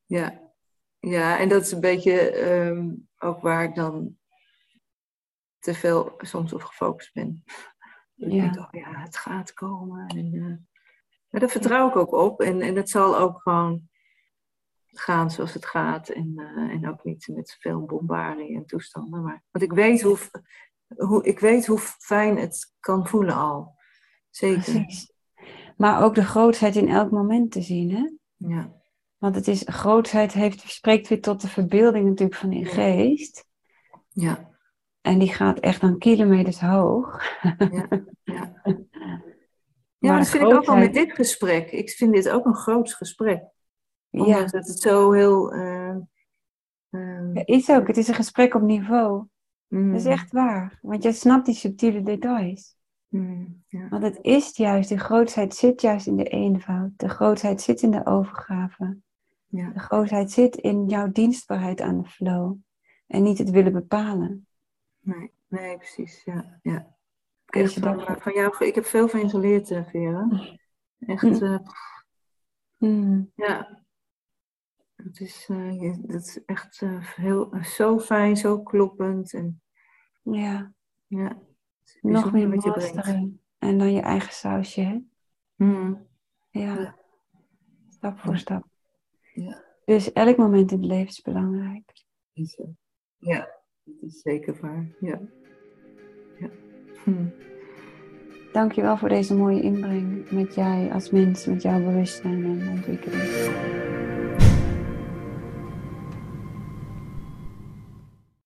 Ja. 0.05 0.53
ja, 0.99 1.39
en 1.39 1.49
dat 1.49 1.61
is 1.61 1.71
een 1.71 1.79
beetje 1.79 2.31
ehm, 2.31 2.93
ook 3.17 3.41
waar 3.41 3.63
ik 3.63 3.75
dan 3.75 4.17
te 5.63 5.73
veel 5.73 6.13
soms 6.17 6.53
op 6.53 6.61
gefocust 6.63 7.13
ben. 7.13 7.43
Ik 8.15 8.31
Ja. 8.31 8.41
denk, 8.41 8.57
oh 8.57 8.67
ja, 8.81 8.99
het 9.01 9.17
gaat 9.17 9.53
komen. 9.53 10.07
En, 10.07 10.33
eh, 10.33 10.57
maar 11.29 11.41
daar 11.41 11.49
vertrouw 11.49 11.87
ik 11.89 11.95
ook 11.95 12.11
op. 12.11 12.41
En, 12.41 12.61
en 12.61 12.75
het 12.75 12.89
zal 12.89 13.17
ook 13.17 13.41
gewoon 13.41 13.89
gaan 14.87 15.31
zoals 15.31 15.53
het 15.53 15.65
gaat. 15.65 16.09
En, 16.09 16.33
eh, 16.35 16.73
en 16.73 16.89
ook 16.89 17.03
niet 17.03 17.27
met 17.27 17.49
zoveel 17.49 17.85
bombardie 17.85 18.55
en 18.55 18.65
toestanden. 18.65 19.23
Maar, 19.23 19.43
want 19.51 19.65
ik 19.65 19.73
weet 19.73 20.01
hoe, 20.01 20.17
hoe, 20.95 21.23
ik 21.23 21.39
weet 21.39 21.65
hoe 21.65 21.79
fijn 21.79 22.37
het 22.37 22.73
kan 22.79 23.07
voelen 23.07 23.35
al. 23.35 23.75
Zeker. 24.29 24.61
Precies. 24.63 25.11
Maar 25.77 26.03
ook 26.03 26.15
de 26.15 26.25
grootheid 26.25 26.75
in 26.75 26.89
elk 26.89 27.11
moment 27.11 27.51
te 27.51 27.61
zien, 27.61 27.91
hè? 27.91 28.09
Ja. 28.35 28.81
Want 29.17 29.35
het 29.35 29.47
is, 29.47 29.63
grootheid 29.65 30.33
heeft, 30.33 30.59
spreekt 30.71 31.07
weer 31.07 31.21
tot 31.21 31.41
de 31.41 31.47
verbeelding 31.47 32.05
natuurlijk 32.07 32.39
van 32.39 32.51
Ja. 32.51 32.65
geest. 32.65 33.45
Ja. 34.09 34.51
En 35.03 35.19
die 35.19 35.33
gaat 35.33 35.59
echt 35.59 35.81
dan 35.81 35.97
kilometers 35.97 36.59
hoog. 36.59 37.21
Ja. 37.57 37.87
Ja, 38.23 38.53
maar 40.09 40.17
dat 40.17 40.29
vind 40.29 40.43
ik 40.43 40.53
ook 40.53 40.65
wel 40.65 40.75
met 40.77 40.93
dit 40.93 41.13
gesprek. 41.13 41.71
Ik 41.71 41.89
vind 41.89 42.13
dit 42.13 42.29
ook 42.29 42.45
een 42.45 42.55
groot 42.55 42.93
gesprek. 42.93 43.43
Ja, 44.09 44.39
dat 44.39 44.67
het 44.67 44.79
zo 44.79 45.11
heel... 45.11 45.53
eh, 45.53 45.89
eh, 46.89 47.29
het 47.33 47.47
is 47.47 47.69
ook. 47.69 47.87
Het 47.87 47.97
is 47.97 48.07
een 48.07 48.13
gesprek 48.13 48.53
op 48.53 48.61
niveau. 48.61 49.25
mm, 49.67 49.91
Dat 49.91 49.99
is 49.99 50.05
echt 50.07 50.31
waar. 50.31 50.79
Want 50.81 51.03
jij 51.03 51.11
snapt 51.11 51.45
die 51.45 51.55
subtiele 51.55 52.01
details. 52.03 52.75
mm, 53.07 53.63
ja. 53.67 53.87
Want 53.89 54.03
het 54.03 54.19
is 54.21 54.57
juist, 54.57 54.89
de 54.89 54.97
grootheid 54.99 55.55
zit 55.55 55.81
juist 55.81 56.07
in 56.07 56.15
de 56.15 56.23
eenvoud. 56.27 56.89
De 56.95 57.09
grootheid 57.09 57.61
zit 57.61 57.81
in 57.81 57.91
de 57.91 58.05
overgave. 58.05 58.97
Ja. 59.47 59.69
De 59.69 59.79
grootheid 59.79 60.31
zit 60.31 60.55
in 60.55 60.87
jouw 60.87 61.11
dienstbaarheid 61.11 61.81
aan 61.81 62.01
de 62.01 62.09
flow. 62.09 62.55
En 63.07 63.23
niet 63.23 63.37
het 63.37 63.49
willen 63.49 63.73
bepalen. 63.73 64.47
Nee, 65.03 65.31
nee, 65.47 65.77
precies. 65.77 66.23
Ja, 66.23 66.59
ja. 66.63 66.95
Ik, 67.49 67.67
je 67.67 67.79
van, 67.79 68.05
eh, 68.05 68.15
van 68.21 68.33
jou, 68.33 68.65
ik 68.65 68.75
heb 68.75 68.85
veel 68.85 69.07
van 69.07 69.19
je 69.19 69.29
geleerd, 69.29 69.71
eh, 69.71 69.85
Vera. 69.85 70.27
Echt, 70.99 71.23
Mm. 71.23 71.41
eh, 71.41 71.59
Hmm. 72.77 73.31
ja. 73.35 73.81
Het 74.95 75.19
is, 75.19 75.45
eh, 75.49 75.81
je- 75.81 76.01
dat 76.01 76.21
is 76.21 76.45
echt 76.45 76.81
eh, 76.81 77.15
heel, 77.15 77.51
eh, 77.51 77.63
zo 77.63 77.99
fijn, 77.99 78.37
zo 78.37 78.61
kloppend. 78.63 79.33
En, 79.33 79.61
Ja, 80.21 80.73
ja, 81.07 81.27
het 81.83 81.99
nog 82.01 82.31
meer 82.31 82.49
wat 82.49 82.63
je 82.63 82.71
brengt. 82.71 83.07
En 83.57 83.77
dan 83.77 83.93
je 83.93 84.01
eigen 84.01 84.33
sausje, 84.33 84.81
hè? 84.81 84.99
Mm, 85.55 86.07
Ja. 86.49 86.79
Ja. 86.79 86.95
Stap 87.89 88.19
voor 88.19 88.37
stap. 88.37 88.65
Ja. 89.33 89.63
Dus 89.85 90.11
elk 90.13 90.37
moment 90.37 90.71
in 90.71 90.77
het 90.77 90.87
leven 90.87 91.07
is 91.07 91.21
belangrijk. 91.21 91.91
Ja, 93.17 93.61
dat 93.85 93.95
is 94.01 94.21
zeker 94.21 94.55
waar. 94.61 94.87
Ja. 94.99 95.19
ja. 96.39 96.49
Hm. 97.03 97.25
Dankjewel 98.51 98.97
voor 98.97 99.09
deze 99.09 99.35
mooie 99.35 99.61
inbreng 99.61 100.31
met 100.31 100.55
jij 100.55 100.89
als 100.93 101.09
mens, 101.09 101.45
met 101.45 101.61
jouw 101.61 101.83
bewustzijn 101.83 102.43
en 102.43 102.69
ontwikkeling. 102.69 103.21